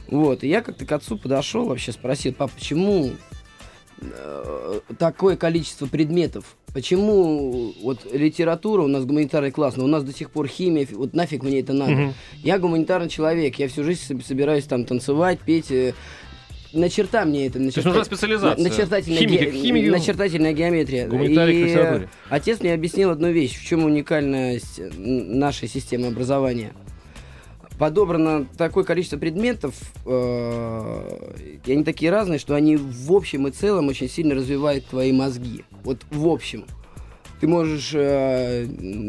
[0.06, 3.10] Вот, и я как-то к отцу подошел, вообще спросил, пап, почему
[4.00, 6.56] э, такое количество предметов?
[6.74, 11.14] Почему вот литература у нас гуманитарный класс, но у нас до сих пор химия, вот
[11.14, 11.92] нафиг мне это надо?
[11.92, 12.14] Мгм.
[12.42, 15.70] Я гуманитарный человек, я всю жизнь соб- собираюсь там танцевать, петь.
[15.70, 15.94] э,
[16.74, 18.62] На черта мне это, на То есть нужна специализация.
[18.62, 21.08] начертательная, Химик- ге- химик- начертательная геометрия.
[21.08, 26.72] И, э, Отец мне объяснил одну вещь, в чем уникальность э, нашей системы образования.
[27.78, 33.88] Подобрано такое количество предметов, э, и они такие разные, что они в общем и целом
[33.88, 35.64] очень сильно развивают твои мозги.
[35.84, 36.64] Вот в общем.
[37.40, 38.66] ты можешь э,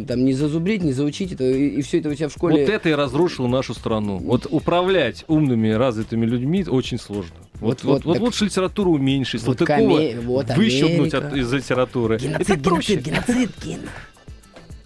[0.07, 2.61] там не зазубрить, не заучить это, и, все это у тебя в школе.
[2.63, 4.17] Вот это и разрушило нашу страну.
[4.17, 7.37] Вот управлять умными, развитыми людьми очень сложно.
[7.55, 11.51] Вот, Вот- вот, вот, так- лучше литературу уменьшить, Вот Салтыкова Аме- вот выщелкнуть от- из
[11.51, 12.17] литературы.
[12.17, 13.79] И Геноцид, геноцид, геноцид, ген.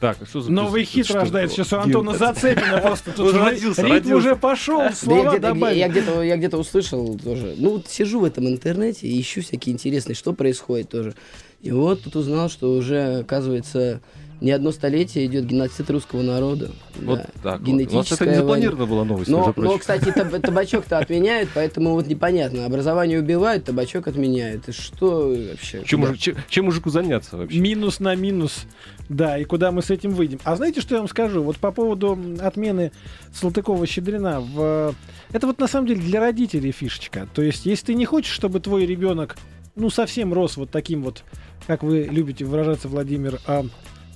[0.03, 1.55] Так, а что за Новый хит рождается.
[1.55, 3.13] Сейчас у Антона Зацепина просто.
[3.13, 4.15] Тут родился, Ритм родился.
[4.17, 5.79] уже пошел, слова где-то, добавили.
[5.79, 7.55] я где-то, я где-то услышал тоже.
[7.57, 11.15] Ну, вот сижу в этом интернете и ищу всякие интересные, что происходит тоже.
[11.61, 14.01] И вот тут узнал, что уже, оказывается,
[14.43, 16.69] не одно столетие идет геноцид русского народа.
[17.01, 17.23] Вот Да.
[17.23, 17.45] так вот.
[17.45, 18.41] У нас это Генетическая не война.
[18.41, 22.65] запланирована была новость, Но, но, кстати, таб- табачок-то отменяют, поэтому вот непонятно.
[22.65, 24.67] Образование убивают, табачок отменяют.
[24.69, 25.83] И что вообще?
[25.85, 27.57] Чем, мужик- чем- чем мужику заняться вообще?
[27.57, 28.65] Минус на минус.
[29.09, 30.39] Да, и куда мы с этим выйдем.
[30.43, 31.41] А знаете, что я вам скажу?
[31.43, 32.91] Вот по поводу отмены
[33.33, 34.39] Салтыкова-Щедрина.
[34.41, 34.93] В...
[35.31, 37.27] Это вот на самом деле для родителей фишечка.
[37.33, 39.35] То есть, если ты не хочешь, чтобы твой ребенок,
[39.75, 41.23] ну, совсем рос вот таким вот,
[41.67, 43.65] как вы любите выражаться, Владимир, а,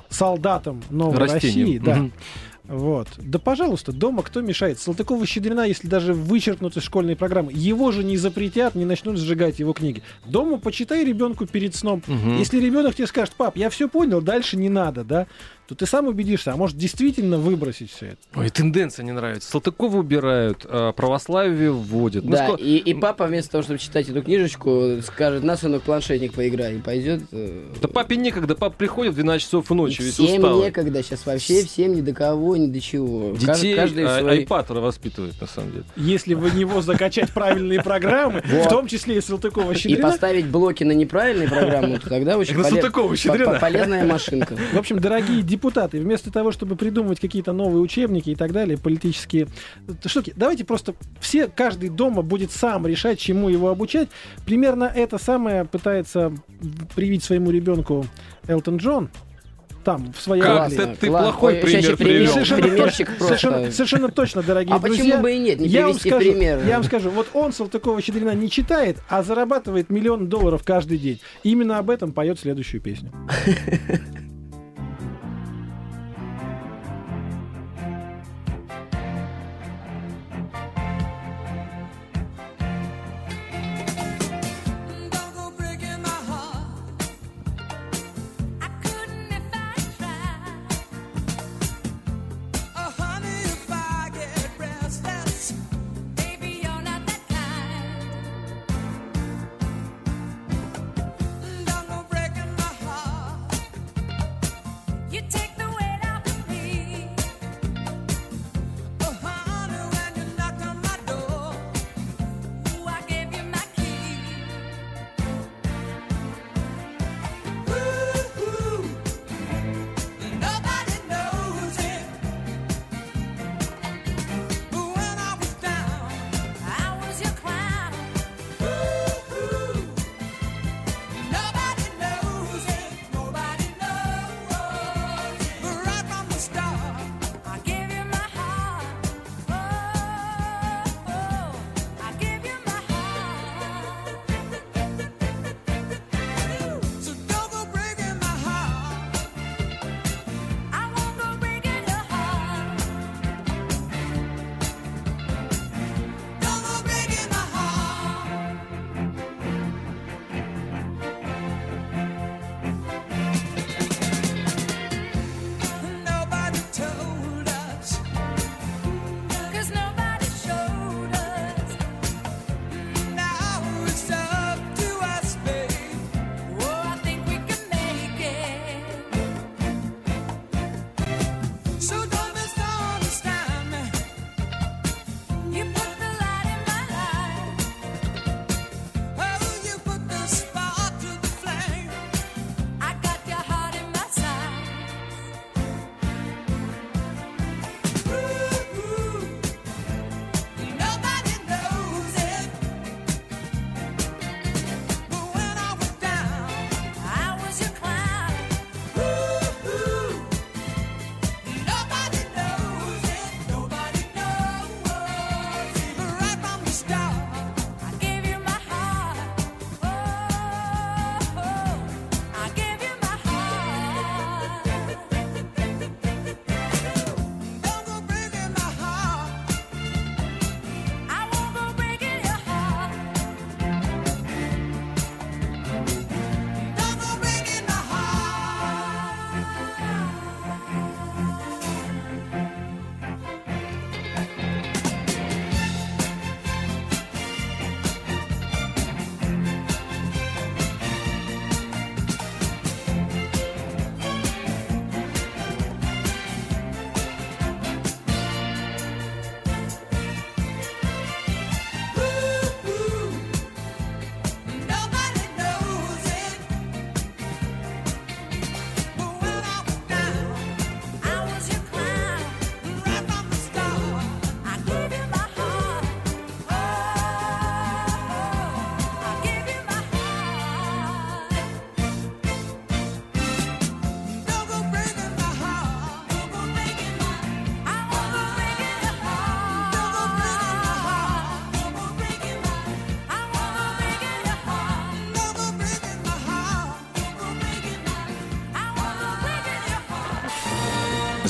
[0.10, 1.66] солдатом новой Растением.
[1.66, 2.14] России, да, Мгм.
[2.68, 3.08] Вот.
[3.18, 4.80] Да, пожалуйста, дома кто мешает?
[4.80, 9.72] Салтыкова-Щедрина, если даже вычеркнут из школьной программы, его же не запретят, не начнут сжигать его
[9.72, 10.04] книги.
[10.26, 12.04] Дома почитай ребенку перед сном.
[12.08, 12.38] Мгм.
[12.38, 15.28] Если ребенок тебе скажет, пап, я все понял, дальше не надо, да,
[15.68, 18.18] то ты сам убедишься, а может действительно выбросить все это.
[18.36, 19.50] Ой, тенденция не нравится.
[19.52, 22.24] Салтыкова убирают, а православие вводят.
[22.24, 25.84] Ну, Да, ско- и, и папа вместо того, чтобы читать эту книжечку, скажет, на, сынок,
[25.84, 26.78] планшетник поиграй.
[26.78, 27.24] И пойдет...
[27.32, 30.66] э, Да папе некогда, папа приходит в 12 часов ночи, весь всем усталый.
[30.66, 33.36] некогда сейчас вообще, всем ни до кого, ни до чего.
[33.36, 34.32] Детей каждый а, свой...
[34.32, 35.84] айпад воспитывает, на самом деле.
[35.98, 40.94] Если в него закачать правильные программы, в том числе и И Салтыкова-Щедрина, поставить блоки на
[40.94, 42.56] неправильные программы, то тогда очень
[43.60, 44.56] полезная машинка.
[44.74, 49.48] В общем, дорогие депутаты, вместо того, чтобы придумывать какие-то новые учебники и так далее, политические
[50.06, 54.10] штуки, давайте просто все, каждый дома будет сам решать, чему его обучать.
[54.46, 56.32] Примерно это самое пытается
[56.96, 58.06] привить своему ребенку
[58.48, 59.10] Элтон Джон.
[59.84, 60.78] Там, в своей Как Англии.
[60.78, 61.24] ты- ты Класс.
[61.24, 62.34] плохой Ой, пример привел.
[62.34, 65.04] Совершенно точно, совершенно, совершенно точно, дорогие А друзья.
[65.06, 66.60] почему бы и нет, не я вам скажу, пример?
[66.68, 71.22] я вам скажу, вот он Салтыкова-Щедрина не читает, а зарабатывает миллион долларов каждый день.
[71.44, 73.12] Именно об этом поет следующую песню.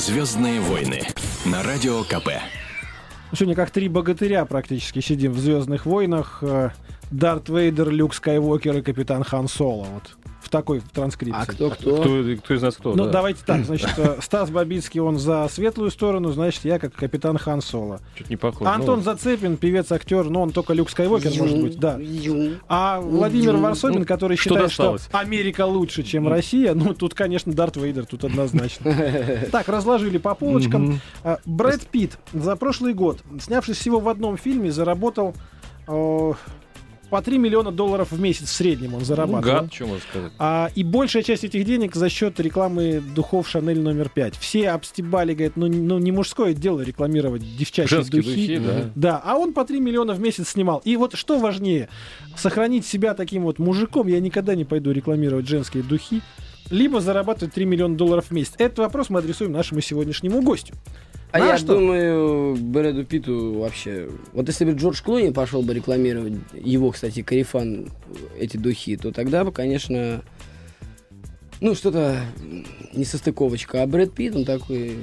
[0.08, 1.02] Звездные войны
[1.44, 2.30] на радио КП.
[3.34, 6.42] Сегодня как три богатыря практически сидим в Звездных войнах.
[7.10, 9.86] Дарт Вейдер, Люк Скайуокер и капитан Хан Соло.
[9.92, 10.16] Вот
[10.48, 11.42] в такой транскрипции.
[11.42, 11.96] А кто-кто?
[12.00, 12.94] Кто, кто из нас кто?
[12.94, 13.10] Ну, да.
[13.10, 17.60] давайте так, значит, э, Стас Бабицкий, он за светлую сторону, значит, я как капитан Хан
[17.60, 18.00] Соло.
[18.14, 18.70] Чуть не похоже.
[18.70, 21.98] Антон Ну, Зацепин, певец-актер, но он только Люк Скайуокер, может быть, да.
[21.98, 22.54] Ю.
[22.66, 25.08] А Владимир Ну, Варсобин, который что считает, что досталось?
[25.12, 28.94] Америка лучше, чем Россия, ну, тут, конечно, Дарт Вейдер, тут однозначно.
[29.52, 31.00] Так, разложили по полочкам.
[31.22, 35.34] А, Брэд Питт за прошлый год, снявшись всего в одном фильме, заработал
[37.10, 39.62] по 3 миллиона долларов в месяц в среднем он ну, зарабатывал.
[39.62, 40.32] гад, что можно сказать.
[40.38, 44.36] А, и большая часть этих денег за счет рекламы духов Шанель номер 5.
[44.36, 48.34] Все обстебали, говорят, ну, не- ну не мужское дело рекламировать девчачьи Женские духи.
[48.34, 48.90] духи, да.
[48.94, 50.82] Да, а он по 3 миллиона в месяц снимал.
[50.84, 51.88] И вот что важнее,
[52.36, 56.22] сохранить себя таким вот мужиком, я никогда не пойду рекламировать женские духи,
[56.70, 58.54] либо зарабатывать 3 миллиона долларов в месяц.
[58.58, 60.74] Этот вопрос мы адресуем нашему сегодняшнему гостю.
[61.30, 61.74] А а я что?
[61.74, 64.08] думаю, Брэду Питу вообще...
[64.32, 67.90] Вот если бы Джордж Клуни пошел бы рекламировать его, кстати, Карифан,
[68.38, 70.22] эти духи, то тогда бы, конечно,
[71.60, 72.20] ну, что-то
[72.94, 73.82] несостыковочка.
[73.82, 74.96] А Брэд Питт, он такой...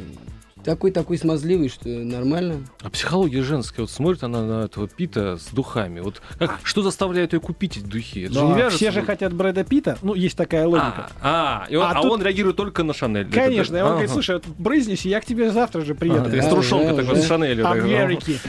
[0.66, 2.66] Такой-такой смазливый, что нормально.
[2.82, 6.00] А психология женская, вот смотрит она на этого Пита с духами.
[6.00, 8.24] Вот как, что заставляет ее купить эти духи?
[8.24, 8.78] Это же Да, не вяжется.
[8.78, 11.10] все же хотят Брэда Питта, ну, есть такая логика.
[11.22, 13.30] А, а, и он, А а тут- он реагирует только на Шанель.
[13.32, 13.92] Конечно, и он Ага.
[13.94, 16.30] говорит, слушай, вот брызнись, и я к тебе завтра же приеду.
[16.34, 17.22] Есть Да, трушонка да, такой да.
[17.22, 17.70] с Шанелью.
[17.70, 18.40] Америки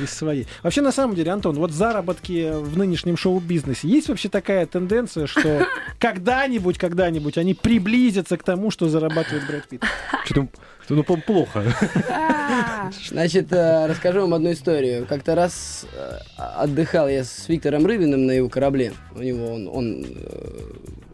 [0.00, 0.46] из своей.
[0.62, 5.66] Вообще, на самом деле, Антон, вот заработки в нынешнем шоу-бизнесе, есть вообще такая тенденция, что
[5.98, 9.82] когда-нибудь, когда-нибудь они приблизятся к тому, что зарабатывает Брэд Питт?
[10.24, 10.48] Что-то,
[10.96, 11.62] ну, по-моему, плохо.
[13.08, 15.06] Значит, э, расскажу вам одну историю.
[15.06, 18.92] Как-то раз э, отдыхал я с Виктором Рыбиным на его корабле.
[19.14, 20.60] У него он, он э,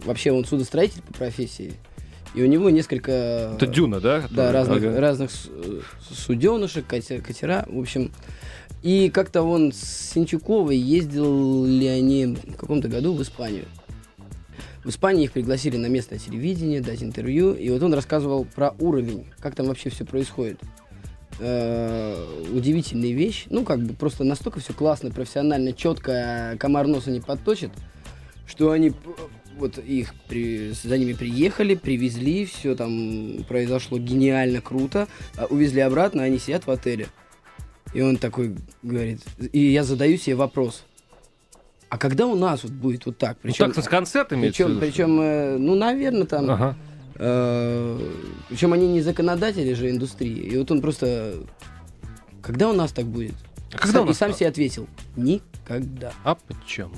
[0.04, 1.74] вообще он судостроитель по профессии.
[2.34, 3.52] И у него несколько...
[3.56, 4.24] Это Дюна, да?
[4.30, 5.00] Да, разных, Ага.
[5.00, 5.30] разных
[6.10, 8.10] суденышек, кате- катера, в общем.
[8.82, 13.64] И как-то он с Синчуковой ездили они в каком-то году в Испанию.
[14.84, 19.26] В Испании их пригласили на местное телевидение дать интервью, и вот он рассказывал про уровень,
[19.40, 20.60] как там вообще все происходит.
[21.40, 22.14] Э,
[22.52, 23.46] удивительная вещь.
[23.48, 27.70] Ну, как бы просто настолько все классно, профессионально, четко, комар носа не подточит,
[28.46, 28.92] что они
[29.56, 36.22] вот их при- за ними приехали, привезли, все там произошло гениально, круто, а увезли обратно,
[36.22, 37.06] они сидят в отеле.
[37.94, 39.20] И он такой говорит,
[39.52, 40.84] и я задаю себе вопрос,
[41.94, 43.36] а когда у нас вот будет вот так?
[43.44, 44.48] Ну, Причем, так, с концертами.
[44.48, 46.76] причем, причем, э, ну, наверное, там, Ага.
[48.48, 50.40] причем они не законодатели же индустрии.
[50.40, 51.34] И вот он просто,
[52.42, 53.34] когда у нас так будет?
[53.72, 56.12] А когда у и нас- сам себе ответил, никогда.
[56.24, 56.90] А почему?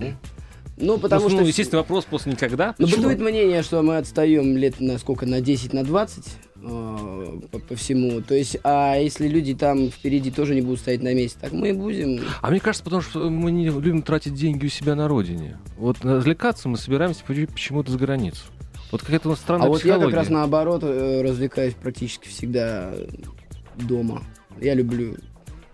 [0.78, 1.40] Ну, потому ну, что...
[1.40, 2.74] ну, естественно, вопрос после никогда.
[2.78, 6.24] Ну, бытует мнение, что мы отстаем лет на сколько, на 10, на 20
[6.68, 8.20] э, по, по всему.
[8.20, 11.70] То есть, а если люди там впереди тоже не будут стоять на месте, так мы
[11.70, 12.20] и будем.
[12.42, 15.58] А мне кажется, потому что мы не любим тратить деньги у себя на родине.
[15.76, 18.42] Вот развлекаться мы собираемся почему- почему-то за границу.
[18.92, 20.16] Вот какая-то у нас странная а вот я как психология.
[20.16, 22.94] раз наоборот э, развлекаюсь практически всегда
[23.76, 24.22] дома.
[24.60, 25.16] Я люблю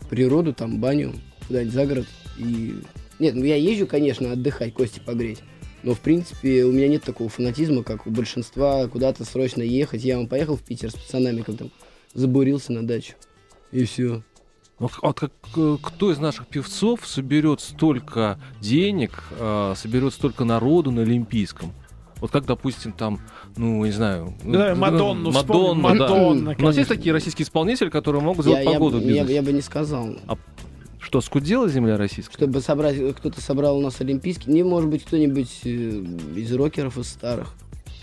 [0.08, 1.12] природу, там баню,
[1.46, 2.06] куда-нибудь за город.
[2.38, 2.74] И...
[3.18, 5.40] Нет, ну я езжу, конечно, отдыхать, кости погреть.
[5.82, 10.04] Но, в принципе, у меня нет такого фанатизма, как у большинства, куда-то срочно ехать.
[10.04, 11.70] Я вам поехал в Питер с пацанами, как там,
[12.14, 13.14] забурился на дачу.
[13.72, 14.22] И все.
[14.78, 20.90] Ну, вот как, э, кто из наших певцов соберет столько денег, э, соберет столько народу
[20.90, 21.72] на Олимпийском?
[22.20, 23.20] Вот как, допустим, там,
[23.56, 24.34] ну, не знаю...
[24.44, 26.08] Да, ну, Мадонну вспомним, Мадонна, да.
[26.08, 29.12] Мадонна, У нас есть такие российские исполнители, которые могут Я, сделать я, погоду в б-
[29.12, 30.16] я, я бы не сказал.
[31.12, 32.32] Что, скудела земля российская?
[32.32, 34.50] Чтобы собрать, кто-то собрал у нас Олимпийский.
[34.50, 37.52] Не, может быть, кто-нибудь э, из рокеров, из старых.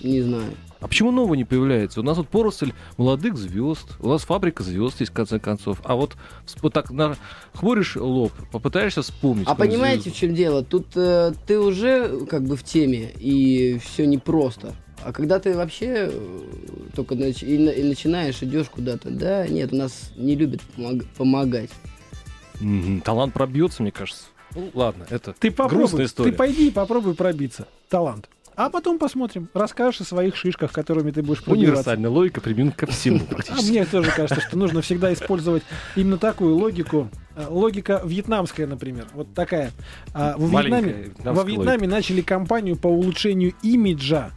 [0.03, 0.51] Не знаю.
[0.79, 2.01] А почему нового не появляется?
[2.01, 5.81] У нас вот поросль молодых звезд, у нас фабрика звезд есть, в конце концов.
[5.85, 6.17] А вот,
[6.61, 7.15] вот так на,
[7.55, 9.47] хмуришь лоб, попытаешься вспомнить.
[9.47, 10.15] А понимаете, звезду.
[10.15, 10.63] в чем дело?
[10.63, 14.75] Тут э, ты уже как бы в теме, и все непросто.
[15.03, 16.39] А когда ты вообще э,
[16.95, 21.71] только нач- и, и начинаешь, идешь куда-то, да, нет, у нас не любят помог- помогать.
[23.03, 24.23] Талант пробьется, мне кажется.
[24.55, 26.31] Ну, ладно, это Ты грустная попробуй, история.
[26.31, 27.67] ты пойди и попробуй пробиться.
[27.89, 28.29] Талант.
[28.55, 29.47] А потом посмотрим.
[29.53, 31.69] Расскажешь о своих шишках, которыми ты будешь пробиваться.
[31.71, 33.69] Универсальная логика примена ко всему А практически.
[33.71, 35.63] мне тоже кажется, что нужно всегда использовать
[35.95, 37.09] именно такую логику.
[37.37, 39.05] Э, Логика вьетнамская, например.
[39.13, 39.71] Вот такая.
[40.13, 44.31] А, в Маленькая Вьетнаме, во Вьетнаме начали кампанию по улучшению имиджа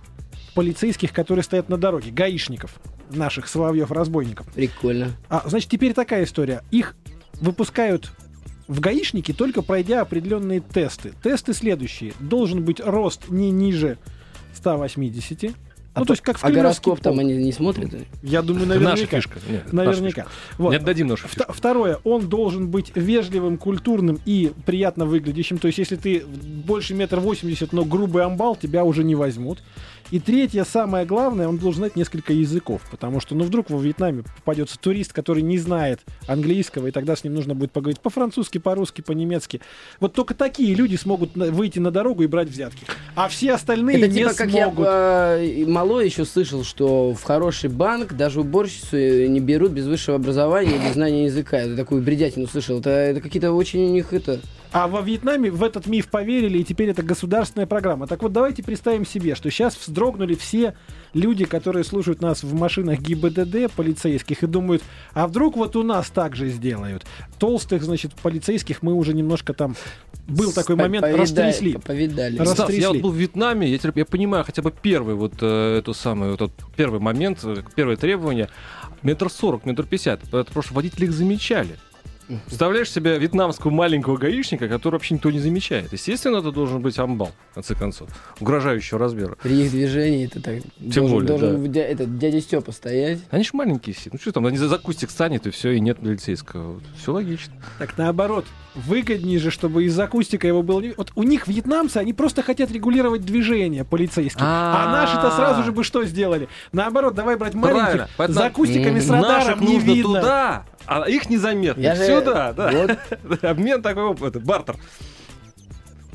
[0.54, 2.78] полицейских, которые стоят на дороге, гаишников,
[3.10, 4.46] наших соловьев-разбойников.
[4.52, 5.12] Прикольно.
[5.30, 6.62] А, значит, теперь такая история.
[6.70, 6.94] Их
[7.41, 8.12] выпускают
[8.68, 11.12] в гаишники, только пройдя определенные тесты.
[11.22, 12.14] Тесты следующие.
[12.20, 13.99] Должен быть рост не ниже
[14.55, 15.55] 180.
[15.95, 17.93] А ну, то есть как в А гороскоп там они не смотрят?
[18.22, 19.16] Я думаю, Это наша наверняка.
[19.18, 19.39] фишка.
[19.47, 20.22] Нет, это наша Наверняка.
[20.22, 20.37] фишка.
[20.57, 20.70] Вот.
[20.70, 21.53] Не отдадим нашу фишку.
[21.53, 25.59] Второе, он должен быть вежливым, культурным и приятно выглядящим.
[25.59, 29.62] То есть, если ты больше метр восемьдесят, но грубый амбал, тебя уже не возьмут.
[30.12, 32.82] И третье, самое главное, он должен знать несколько языков.
[32.90, 37.24] Потому что, ну, вдруг во Вьетнаме попадется турист, который не знает английского, и тогда с
[37.24, 39.62] ним нужно будет поговорить по-французски, по-русски, по-немецки.
[40.00, 42.84] Вот только такие люди смогут выйти на дорогу и брать взятки.
[43.16, 44.86] А все остальные Это не типа, как я смогут.
[44.86, 50.16] э, малой еще слышал, что в хороший банк даже уборщицу э, не берут без высшего
[50.16, 51.58] образования и без знания языка.
[51.58, 52.80] Я такую бредятину слышал.
[52.80, 54.40] Это, это какие-то очень у них это...
[54.72, 58.06] А во Вьетнаме в этот миф поверили, и теперь это государственная программа.
[58.06, 60.74] Так вот, давайте представим себе, что сейчас вздрогнули все
[61.12, 66.08] люди, которые слушают нас в машинах ГИБДД полицейских и думают, а вдруг вот у нас
[66.08, 67.04] так же сделают.
[67.38, 69.76] Толстых, значит, полицейских мы уже немножко там...
[70.26, 71.72] Был такой момент, повида- растрясли.
[71.72, 72.38] Повидали.
[72.38, 72.86] Раз- Стас, я растрясли.
[72.86, 76.36] вот был в Вьетнаме, я, теперь- я понимаю хотя бы первый вот э, эту самую,
[76.38, 78.48] вот первый момент, э, первое требование.
[79.02, 80.22] Метр сорок, метр пятьдесят.
[80.32, 81.76] Это просто водители их замечали.
[82.47, 85.93] Представляешь себе вьетнамского маленького гаишника, который вообще никто не замечает.
[85.93, 88.09] Естественно, это должен быть амбал, в конце концов,
[88.41, 89.37] угрожающего размера.
[89.43, 90.62] При их движении это так...
[90.78, 91.80] Тем должен, более, должен да.
[91.80, 93.20] этот, дядя Степа стоять.
[93.30, 94.11] Они же маленькие все.
[94.12, 96.80] Ну что там, они за за кустик станет, и все, и нет полицейского.
[96.97, 97.53] Все логично.
[97.78, 100.83] Так наоборот, выгоднее же, чтобы из акустика его было...
[100.97, 104.45] Вот у них вьетнамцы, они просто хотят регулировать движение полицейские.
[104.47, 106.49] А, наши-то сразу же бы что сделали?
[106.72, 110.20] Наоборот, давай брать маленьких, за акустиками с радаром не видно.
[110.20, 111.80] туда, а их незаметно.
[111.80, 112.70] Я же- Сюда, да.
[112.70, 113.42] Вот.
[113.44, 114.76] Обмен такой, оп, это, бартер.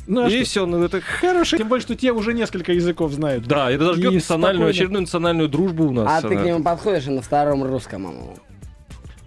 [0.07, 0.45] Ну, а и что?
[0.45, 1.57] все, ну это Хороший.
[1.59, 3.45] Тем более, что те уже несколько языков знают.
[3.45, 4.21] Да, это даже И национальную,
[4.55, 4.69] спокойно.
[4.69, 6.23] очередную национальную дружбу у нас.
[6.23, 8.03] А ты к нему подходишь и на втором русском.
[8.03, 8.37] ему.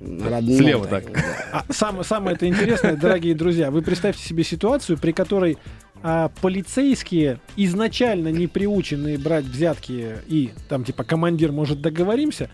[0.00, 1.12] На родном Слева так.
[1.12, 1.20] да.
[1.52, 5.58] А самое, самое это интересное, дорогие друзья, вы представьте себе ситуацию, при которой
[6.02, 12.48] а, полицейские, изначально не приученные брать взятки и там типа командир, может, договоримся,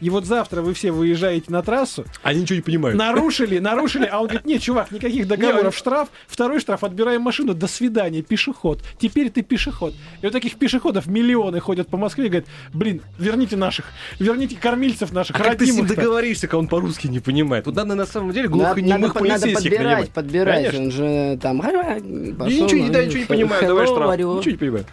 [0.00, 2.98] и вот завтра вы все выезжаете на трассу, Они ничего не понимают.
[2.98, 7.66] нарушили, нарушили, а он говорит, нет, чувак, никаких договоров, штраф, второй штраф, отбираем машину, до
[7.66, 9.94] свидания, пешеход, теперь ты пешеход.
[10.20, 13.86] И вот таких пешеходов миллионы ходят по Москве и говорят, блин, верните наших,
[14.18, 15.96] верните кормильцев наших, А как ты с ним родимых-то».
[15.96, 17.66] договоришься, когда он по-русски не понимает?
[17.66, 20.10] Вот надо на самом деле глухонемых полицейских подбирать, нанимать.
[20.10, 20.66] подбирать.
[20.66, 20.84] Конечно.
[20.84, 21.60] Он же там...
[21.60, 24.18] И пошел, ничего, не- да, ну, ничего не понимает, давай штраф.
[24.18, 24.86] Ничего не понимает.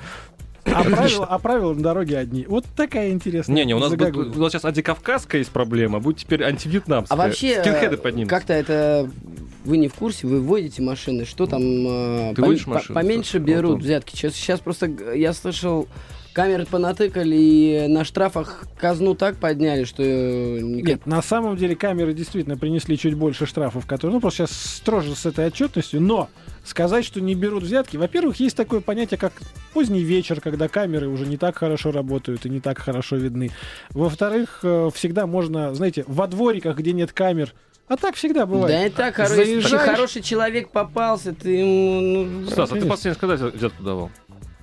[0.74, 2.46] А правила, а правила на дороге одни.
[2.48, 3.56] Вот такая интересная.
[3.56, 7.18] Не-не, у нас, будет, у нас сейчас антикавказская есть проблема, а будет теперь антивьетнамская.
[7.18, 8.36] А вообще, Скинхеды поднимутся.
[8.36, 9.10] как-то это...
[9.66, 11.62] Вы не в курсе, вы водите машины, что там...
[11.62, 13.82] э, Ты пом- водишь машину, Поменьше берут Вот он.
[13.82, 14.16] взятки.
[14.16, 15.90] Сейчас, сейчас просто, я слышал,
[16.32, 20.04] камеры понатыкали и на штрафах казну так подняли, что...
[20.04, 24.46] э, никак- Нет, на самом деле камеры действительно принесли чуть больше штрафов, которые, ну, просто
[24.48, 26.30] сейчас строже с этой отчетностью, но
[26.68, 29.34] сказать, что не берут взятки, во-первых, есть такое понятие, как
[29.74, 33.52] поздний вечер, когда камеры уже не так хорошо работают и не так хорошо видны.
[33.92, 37.54] Во-вторых, э, всегда можно, знаете, во двориках, где нет камер,
[37.88, 38.68] а так всегда бывает.
[38.68, 42.26] Да и так, хоро- если Заезжаешь- хороший человек попался, ты ему...
[42.26, 44.12] ну, Стас, а ты последний когда взятку давал?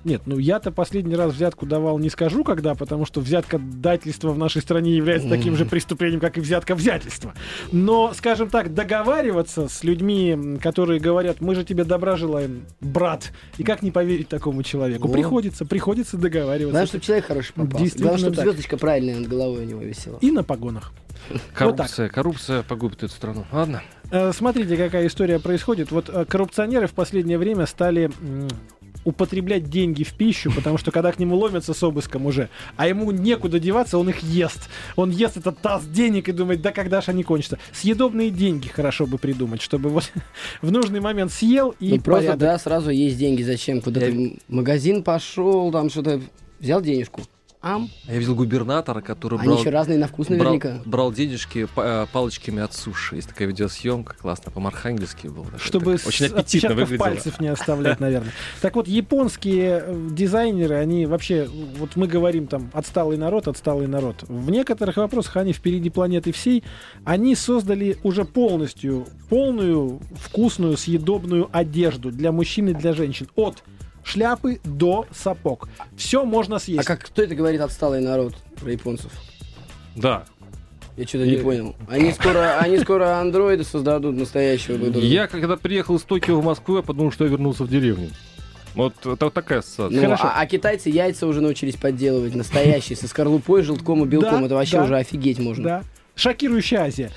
[0.05, 4.39] Нет, ну я-то последний раз взятку давал не скажу когда, потому что взятка дательства в
[4.39, 7.35] нашей стране является таким же преступлением, как и взятка взятельства.
[7.73, 13.65] Но, скажем так, договариваться с людьми, которые говорят, мы же тебе добра желаем, брат, и
[13.65, 15.09] как не поверить такому человеку?
[15.09, 15.15] Вот.
[15.15, 16.71] Приходится, приходится договариваться.
[16.73, 17.53] Главное, чтобы человек хороший.
[17.57, 18.45] Действительно Главное, чтобы так.
[18.45, 20.19] звездочка правильная над головой у него висела.
[20.21, 20.93] И на погонах.
[21.55, 23.47] Коррупция, коррупция погубит эту страну.
[23.51, 23.83] Ладно.
[24.11, 25.91] Э, Смотрите, какая история происходит.
[25.91, 28.11] Вот э, коррупционеры в последнее время стали
[29.05, 33.11] употреблять деньги в пищу, потому что когда к нему ломятся с обыском уже, а ему
[33.11, 34.69] некуда деваться, он их ест.
[34.97, 37.59] Он ест этот таз денег и думает, да когда же они кончатся.
[37.73, 40.11] Съедобные деньги хорошо бы придумать, чтобы вот
[40.63, 42.39] в нужный момент съел и Ну, просто, порядок.
[42.39, 43.43] да, сразу есть деньги.
[43.43, 43.81] Зачем?
[43.81, 46.21] Куда-то Я- в магазин пошел, там что-то...
[46.61, 47.21] Взял денежку.
[47.67, 47.89] Ам.
[48.07, 50.83] Я видел губернатора, который Они брал, еще разные на вкус брал, наверняка.
[50.85, 53.17] брал денежки па- э, палочками от суши.
[53.17, 55.47] Есть такая видеосъемка, классно, по-архангельски было.
[55.59, 56.99] Чтобы так очень аппетитно выглядело.
[56.99, 58.33] пальцев не оставлять, наверное.
[58.61, 61.49] Так вот, японские э, дизайнеры, они вообще,
[61.79, 64.25] вот мы говорим там, отсталый народ, отсталый народ.
[64.29, 66.65] В некоторых вопросах они впереди планеты всей.
[67.05, 73.27] Они создали уже полностью полную, вкусную, съедобную одежду для мужчин и для женщин.
[73.37, 73.65] От
[74.05, 75.69] шляпы до сапог.
[75.97, 76.83] Все можно съесть.
[76.83, 79.11] А как кто это говорит отсталый народ про японцев?
[79.97, 80.25] Да.
[80.97, 81.75] Я что-то не понял.
[81.89, 84.77] Они скоро, они скоро андроиды создадут настоящего.
[84.99, 88.11] Я, когда приехал из Токио в Москву, я подумал, что я вернулся в деревню.
[88.75, 90.01] Вот это вот такая ассоциация.
[90.01, 90.25] Ну, Хорошо.
[90.25, 94.41] а, а китайцы яйца уже научились подделывать настоящие, со скорлупой, желтком и белком.
[94.41, 94.85] Да, это вообще да.
[94.85, 95.65] уже офигеть можно.
[95.65, 95.83] Да.
[96.17, 97.11] Шокирующая Азия.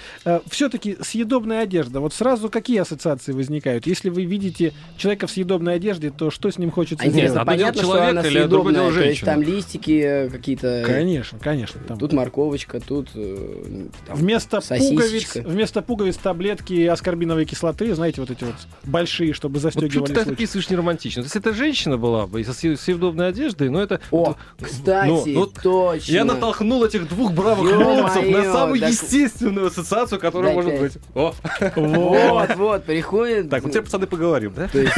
[0.49, 1.99] Все-таки съедобная одежда.
[1.99, 3.85] Вот сразу какие ассоциации возникают?
[3.85, 7.45] Если вы видите человека в съедобной одежде, то что с ним хочется А сделать?
[7.45, 10.83] понятно, что человек она или съедобная, то есть там листики э, какие-то...
[10.85, 11.79] Конечно, конечно.
[11.87, 11.97] там.
[11.99, 13.09] Тут морковочка, тут...
[13.13, 19.59] э, там Вместо пуговиц, вместо пуговиц таблетки аскорбиновой кислоты, знаете, вот эти вот большие, чтобы
[19.59, 21.21] Вот что застегивали ты так описываешь неромантично?
[21.21, 23.99] Если это женщина была бы со съ- съедобной одеждой, но это...
[24.11, 26.11] О, кстати, ну, ну, точно.
[26.11, 30.93] Я натолкнул этих двух бравых молодцев на так- естественную ассоциацию, которая может быть.
[31.15, 31.33] О,
[31.75, 33.49] Вот, вот, приходит...
[33.49, 34.67] так, вот теперь, пацаны, поговорим, да?
[34.67, 34.93] То есть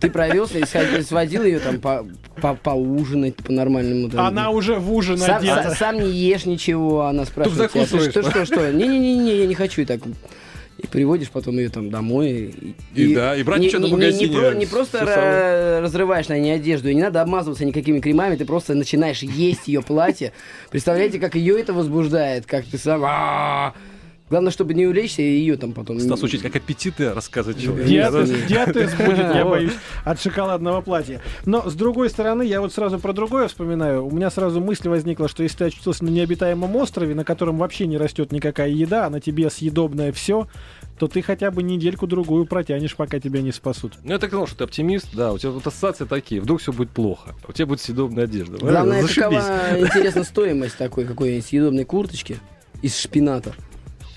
[0.00, 2.06] ты провелся и сходил- сводил ее там по,
[2.40, 4.10] по- поужинать по-нормальному.
[4.18, 5.70] Она уже в ужин сам, одета.
[5.70, 8.72] са- сам не ешь ничего, она спрашивает закусываешь, что, что, что?
[8.72, 10.00] Не-не-не, я не хочу и так.
[10.84, 12.54] И приводишь потом ее там домой.
[12.94, 16.28] И да, и брать не, на не- не- магазине, Не, про- не просто ра- разрываешь
[16.28, 20.32] на ней одежду, и не надо обмазываться никакими кремами, ты просто начинаешь есть ее платье.
[20.70, 23.02] Представляете, как ее это возбуждает, как ты сам...
[24.30, 26.00] Главное, чтобы не увлечься, и ее там потом...
[26.00, 27.88] Стас учить, как аппетиты рассказывать человеку.
[28.48, 31.20] Диатез, будет, я боюсь, от шоколадного платья.
[31.44, 34.06] Но, с другой стороны, я вот сразу про другое вспоминаю.
[34.06, 37.86] У меня сразу мысль возникла, что если ты очутился на необитаемом острове, на котором вообще
[37.86, 40.48] не растет никакая еда, а на тебе съедобное все,
[40.98, 43.92] то ты хотя бы недельку-другую протянешь, пока тебя не спасут.
[44.04, 46.72] Ну, я так думал, что ты оптимист, да, у тебя вот ассоциации такие, вдруг все
[46.72, 48.56] будет плохо, у тебя будет съедобная одежда.
[48.56, 49.42] Главное, какова,
[49.78, 52.38] интересно, стоимость такой какой-нибудь съедобной курточки
[52.80, 53.54] из шпината.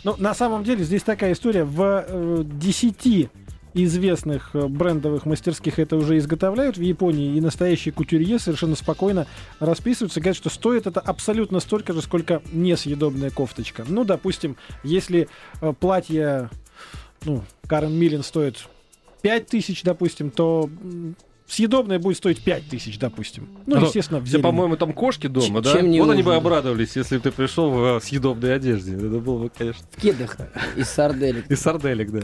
[0.07, 1.65] Ну, на самом деле, здесь такая история.
[1.65, 3.29] В э, 10
[3.73, 9.27] известных э, брендовых мастерских это уже изготовляют в Японии, и настоящие кутюрье совершенно спокойно
[9.59, 13.83] расписываются, говорят, что стоит это абсолютно столько же, сколько несъедобная кофточка.
[13.85, 15.27] Ну, допустим, если
[15.59, 16.51] э, платье,
[17.25, 18.65] ну, Карен Миллин стоит
[19.23, 20.69] 5000, допустим, то
[21.47, 23.47] съедобное будет стоить 5000, допустим.
[23.65, 25.73] Ну, Ну, естественно, в по-моему, там кошки дома, Ч- да?
[25.73, 28.95] чем не вот они бы обрадовались, если бы ты пришел в э, съедобной одежде.
[28.95, 30.37] Это было бы, конечно, В кедах
[30.75, 31.49] из сарделек.
[31.49, 32.21] и сарделек, да.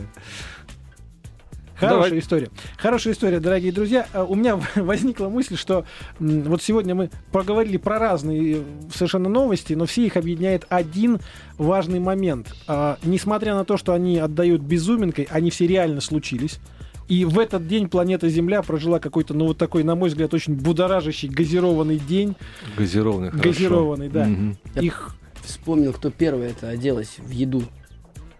[1.75, 2.19] Хорошая Давай.
[2.19, 2.49] история.
[2.77, 4.07] Хорошая история, дорогие друзья.
[4.13, 5.85] А, У меня возникла мысль, что
[6.19, 8.63] вот сегодня мы поговорили про разные э,
[8.93, 11.19] совершенно новости, но все их объединяет один
[11.57, 12.53] важный момент.
[12.67, 16.59] А, Несмотря на то, что они отдают безуминкой, они все реально случились.
[17.07, 20.55] И в этот день планета Земля прожила какой-то, ну вот такой, на мой взгляд, очень
[20.55, 22.35] будоражащий газированный день.
[22.77, 23.49] Газированный, хорошо.
[23.49, 24.25] Газированный, да.
[24.25, 24.57] Мгм.
[24.75, 27.63] Их Вспомнил, кто первый это оделась в еду.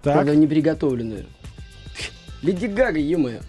[0.02, 0.14] так.
[0.14, 1.26] Правда, не приготовленную.
[2.42, 3.42] Леди Гага, е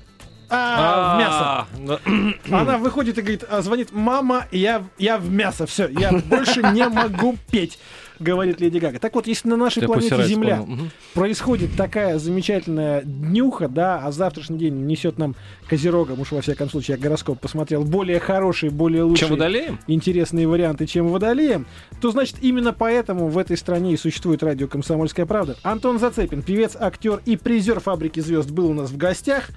[0.51, 1.39] А, в мясо.
[1.41, 6.13] А, ну, Она выходит и говорит, а, звонит, мама, я, я в мясо, все, я
[6.13, 7.79] больше не могу петь,
[8.25, 8.99] говорит Леди Гага.
[8.99, 10.91] Так вот, если на нашей я планете Земля вспомнил.
[11.15, 15.37] Происходит такая замечательная днюха, да, а завтрашний день несет нам
[15.69, 19.79] Козерогом, уж во всяком случае, я гороскоп посмотрел, более хорошие, более лучшие, Чем водолеем?
[19.87, 21.67] интересные варианты, чем Водолеем,
[22.01, 25.57] то, значит, именно поэтому в этой стране и существует радио «Комсомольская правда».
[25.63, 29.51] Антон Зацепин, певец, актер и призер «Фабрики звезд» был у нас в гостях.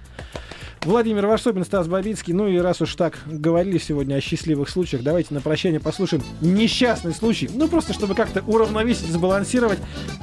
[0.87, 2.31] Владимир Варсобин, Стас Бабицкий.
[2.31, 7.13] Ну и раз уж так говорили сегодня о счастливых случаях, давайте на прощание послушаем несчастный
[7.13, 7.49] случай.
[7.53, 9.79] Ну просто, чтобы как-то уравновесить, сбалансировать.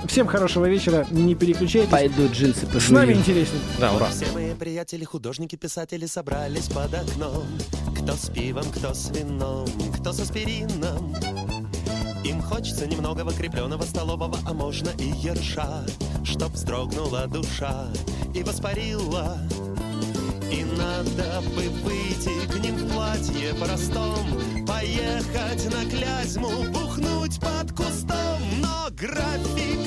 [0.06, 1.90] Всем хорошего вечера, не переключайтесь.
[1.90, 3.18] Пойду джинсы С нами пожую.
[3.18, 3.60] интереснее.
[3.78, 4.06] Да, ура.
[4.08, 7.44] Все мои приятели, художники, писатели собрались под окном.
[8.00, 9.68] Кто с пивом, кто с вином,
[10.00, 11.14] кто с аспирином.
[12.24, 15.84] Им хочется немного крепленного столового, а можно и ерша,
[16.24, 17.88] чтоб вздрогнула душа
[18.34, 19.36] и воспарила.
[20.76, 24.26] Надо бы выйти к ним в платье простом,
[24.66, 28.40] Поехать на Клязьму, бухнуть под кустом.
[28.60, 29.80] Но график,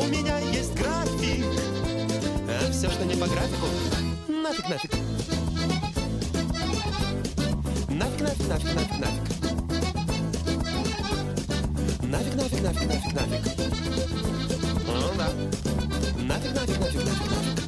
[0.00, 1.44] у меня есть график,
[2.48, 3.66] а все, что не по графику,
[4.28, 4.90] нафиг, нафиг.
[7.90, 9.36] Нафиг, нафиг, нафиг, нафиг, нафиг.
[12.02, 13.42] Нафиг, нафиг, нафиг, нафиг, нафиг.
[14.86, 15.28] Ну да.
[16.22, 17.65] Нафиг, нафиг, нафиг, нафиг, нафиг.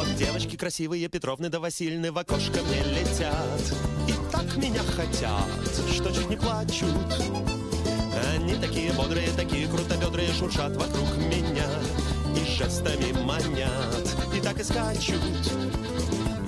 [0.00, 3.60] Вот девочки красивые, Петровны да Васильны в окошко мне летят.
[4.08, 5.46] И так меня хотят,
[5.92, 6.88] что чуть не плачут.
[8.32, 11.68] Они такие бодрые, такие крутобедрые, шуршат вокруг меня
[12.34, 15.20] И жестами манят, и так и скачут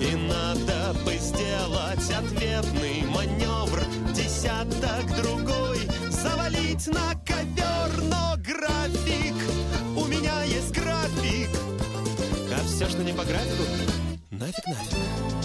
[0.01, 3.83] И надо бы сделать ответный маневр
[4.15, 5.79] Десяток другой
[6.09, 9.35] завалить на ковер Но график,
[12.83, 13.63] все, что не по графику,
[14.31, 15.42] нафиг, нафиг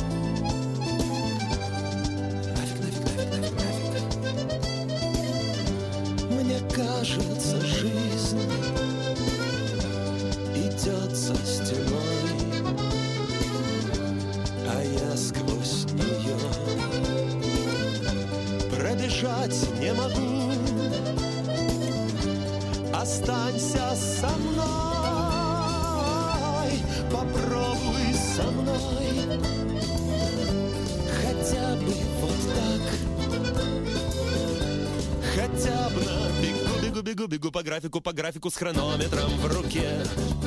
[37.69, 39.91] графику, по графику с хронометром в руке.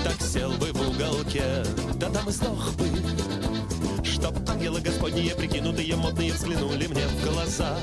[0.03, 1.63] Так сел бы в уголке,
[1.97, 2.87] да там и сдох бы.
[4.03, 7.77] Чтоб ангелы господние, прикинутые, модные, взглянули мне в глаза.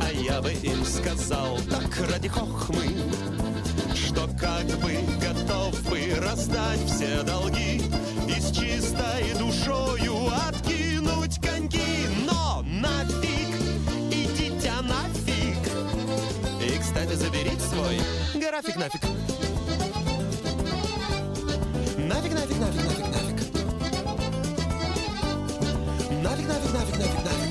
[0.00, 2.86] А я бы им сказал, так ради хохмы,
[3.92, 7.82] что как бы готов бы раздать все долги
[8.28, 12.06] и с чистой душою откинуть коньки.
[12.24, 12.62] Но
[18.56, 19.02] Рафиг нафиг.
[21.98, 23.38] Нафиг, нафиг, нафиг, нафиг, нафиг.
[26.22, 27.45] Нафиг, нафиг, нафиг, нафиг, нафиг.